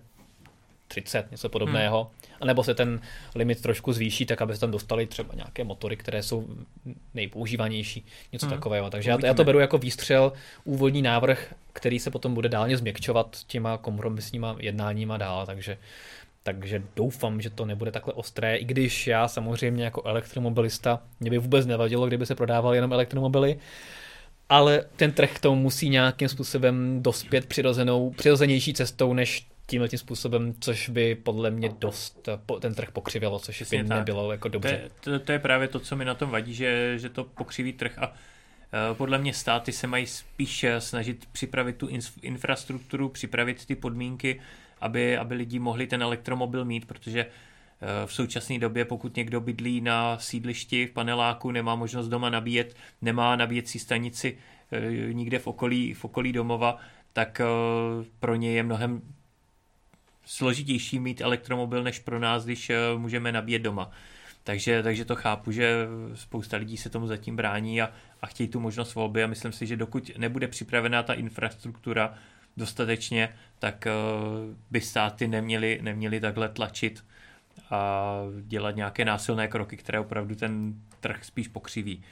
[0.92, 2.02] 30, něco podobného.
[2.02, 2.36] Hmm.
[2.40, 3.00] A nebo se ten
[3.34, 6.46] limit trošku zvýší, tak aby se tam dostali třeba nějaké motory, které jsou
[7.14, 8.54] nejpoužívanější, něco hmm.
[8.54, 8.90] takového.
[8.90, 10.32] Takže já to, já to beru jako výstřel,
[10.64, 15.78] úvodní návrh, který se potom bude dálně změkčovat těma kompromisníma jednáníma dál, takže
[16.42, 21.38] takže doufám, že to nebude takhle ostré, i když já samozřejmě jako elektromobilista, mě by
[21.38, 23.58] vůbec nevadilo, kdyby se prodávaly jenom elektromobily,
[24.48, 30.54] ale ten trh tomu musí nějakým způsobem dospět přirozenou, přirozenější cestou, než tímhle tím způsobem,
[30.60, 32.28] což by podle mě dost
[32.60, 33.98] ten trh pokřivilo, což Přesně by tak.
[33.98, 34.90] nebylo jako dobře.
[35.00, 37.24] To je, to, to je právě to, co mi na tom vadí, že, že to
[37.24, 38.12] pokřiví trh a
[38.92, 41.88] e, podle mě státy se mají spíš snažit připravit tu
[42.22, 44.40] infrastrukturu, připravit ty podmínky,
[44.82, 49.80] aby, aby lidi mohli ten elektromobil mít, protože eh, v současné době, pokud někdo bydlí
[49.80, 54.38] na sídlišti v paneláku, nemá možnost doma nabíjet, nemá nabíjecí stanici
[54.72, 56.78] eh, nikde v okolí, v okolí domova,
[57.12, 57.44] tak eh,
[58.20, 59.02] pro ně je mnohem
[60.32, 63.90] složitější mít elektromobil než pro nás, když můžeme nabíjet doma.
[64.44, 67.90] Takže, takže to chápu, že spousta lidí se tomu zatím brání a,
[68.22, 72.14] a chtějí tu možnost volby a myslím si, že dokud nebude připravená ta infrastruktura,
[72.56, 73.28] dostatečně,
[73.58, 73.92] tak eh,
[74.70, 77.04] by státy neměly, neměly takhle tlačit
[77.70, 78.12] a
[78.42, 82.04] dělat nějaké násilné kroky, které opravdu ten trh spíš pokřiví.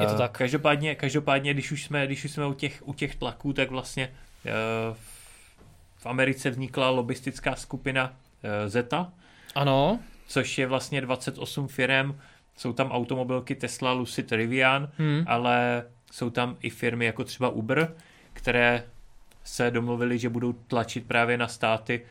[0.00, 0.38] Je to eh, tak.
[0.38, 4.12] Každopádně, každopádně když už jsme, když už jsme u, těch, u těch tlaků, tak vlastně
[4.46, 4.96] eh,
[5.96, 8.16] v Americe vznikla lobistická skupina
[8.66, 9.12] Zeta.
[9.54, 10.00] Ano.
[10.26, 12.18] Což je vlastně 28 firm,
[12.56, 15.24] jsou tam automobilky Tesla, Lucid, Rivian, hmm.
[15.26, 17.94] ale jsou tam i firmy jako třeba Uber,
[18.32, 18.84] které
[19.44, 22.06] se domluvili, že budou tlačit právě na státy,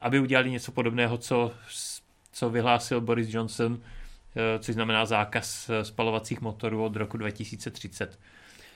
[0.00, 1.52] aby udělali něco podobného, co,
[2.32, 3.80] co vyhlásil Boris Johnson,
[4.36, 8.18] eh, což znamená zákaz eh, spalovacích motorů od roku 2030.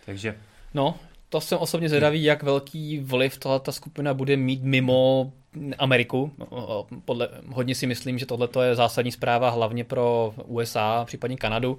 [0.07, 0.39] Takže...
[0.75, 0.99] No,
[1.35, 5.32] to jsem osobně zvědavý, jak velký vliv ta skupina bude mít mimo
[5.78, 6.32] Ameriku.
[7.05, 11.78] Podle, hodně si myslím, že tohle je zásadní zpráva hlavně pro USA, případně Kanadu,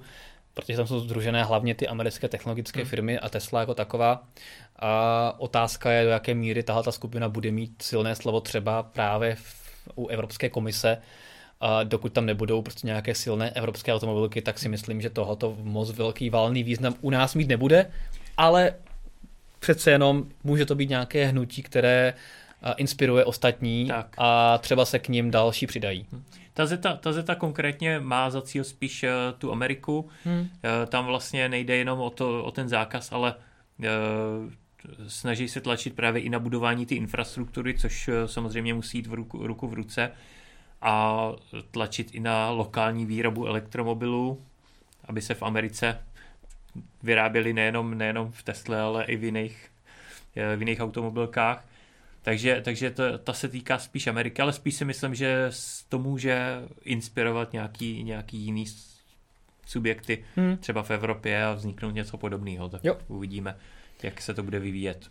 [0.54, 2.88] protože tam jsou združené hlavně ty americké technologické hmm.
[2.88, 4.22] firmy a Tesla jako taková.
[4.78, 9.34] A otázka je, do jaké míry tahle ta skupina bude mít silné slovo třeba právě
[9.34, 10.98] v, u Evropské komise,
[11.60, 15.90] a dokud tam nebudou prostě nějaké silné evropské automobilky, tak si myslím, že tohoto moc
[15.90, 17.90] velký valný význam u nás mít nebude,
[18.36, 18.74] ale
[19.58, 22.14] přece jenom může to být nějaké hnutí, které
[22.76, 24.14] inspiruje ostatní tak.
[24.18, 26.06] a třeba se k ním další přidají.
[26.12, 26.22] Hm.
[26.54, 30.08] Ta Zeta, ta Zeta konkrétně má za cíl spíš uh, tu Ameriku.
[30.24, 30.48] Hmm.
[30.86, 33.34] Tam vlastně nejde jenom o, to, o ten zákaz, ale
[33.78, 33.86] uh,
[35.08, 39.46] snaží se tlačit právě i na budování ty infrastruktury, což samozřejmě musí jít v ruku,
[39.46, 40.10] ruku v ruce
[40.82, 41.28] a
[41.70, 44.42] tlačit i na lokální výrobu elektromobilů,
[45.04, 45.98] aby se v Americe
[47.02, 49.70] vyráběly nejenom, nejenom v Tesle, ale i v jiných,
[50.56, 51.64] v jiných automobilkách.
[52.22, 55.50] Takže, takže to, ta se týká spíš Ameriky, ale spíš si myslím, že
[55.88, 58.64] to může inspirovat nějaký, nějaký jiný
[59.66, 60.56] subjekty, hmm.
[60.56, 62.68] třeba v Evropě a vzniknout něco podobného.
[62.68, 62.98] Tak jo.
[63.08, 63.56] uvidíme,
[64.02, 65.10] jak se to bude vyvíjet.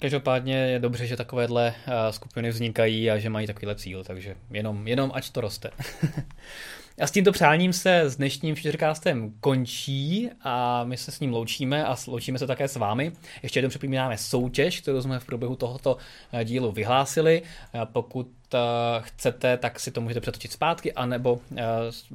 [0.00, 4.88] Každopádně je dobře, že takovéhle eh, skupiny vznikají a že mají takovýhle cíl, takže jenom,
[4.88, 5.70] jenom ať to roste.
[7.00, 11.84] A s tímto přáním se s dnešním Futurecastem končí a my se s ním loučíme
[11.84, 13.12] a loučíme se také s vámi.
[13.42, 15.96] Ještě jednou připomínáme soutěž, kterou jsme v průběhu tohoto
[16.32, 17.42] eh, dílu vyhlásili.
[17.84, 18.58] Pokud eh,
[19.00, 21.64] chcete, tak si to můžete přetočit zpátky, anebo eh,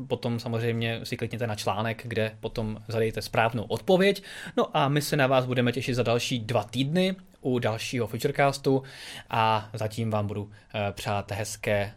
[0.08, 4.24] potom samozřejmě si klikněte na článek, kde potom zadejte správnou odpověď.
[4.58, 8.84] No a my se na vás budeme těšit za další dva týdny u dalšího Futurecastu
[9.30, 10.52] a zatím vám budu
[10.94, 11.94] přát hezké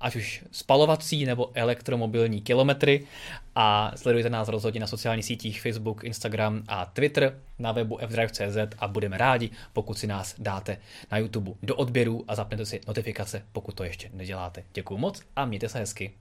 [0.00, 3.06] ať už spalovací nebo elektromobilní kilometry
[3.54, 8.88] a sledujte nás rozhodně na sociálních sítích Facebook, Instagram a Twitter na webu fdrive.cz a
[8.88, 10.78] budeme rádi, pokud si nás dáte
[11.10, 14.62] na YouTube do odběru a zapnete si notifikace, pokud to ještě neděláte.
[14.72, 16.12] Děkuji moc a mějte se hezky.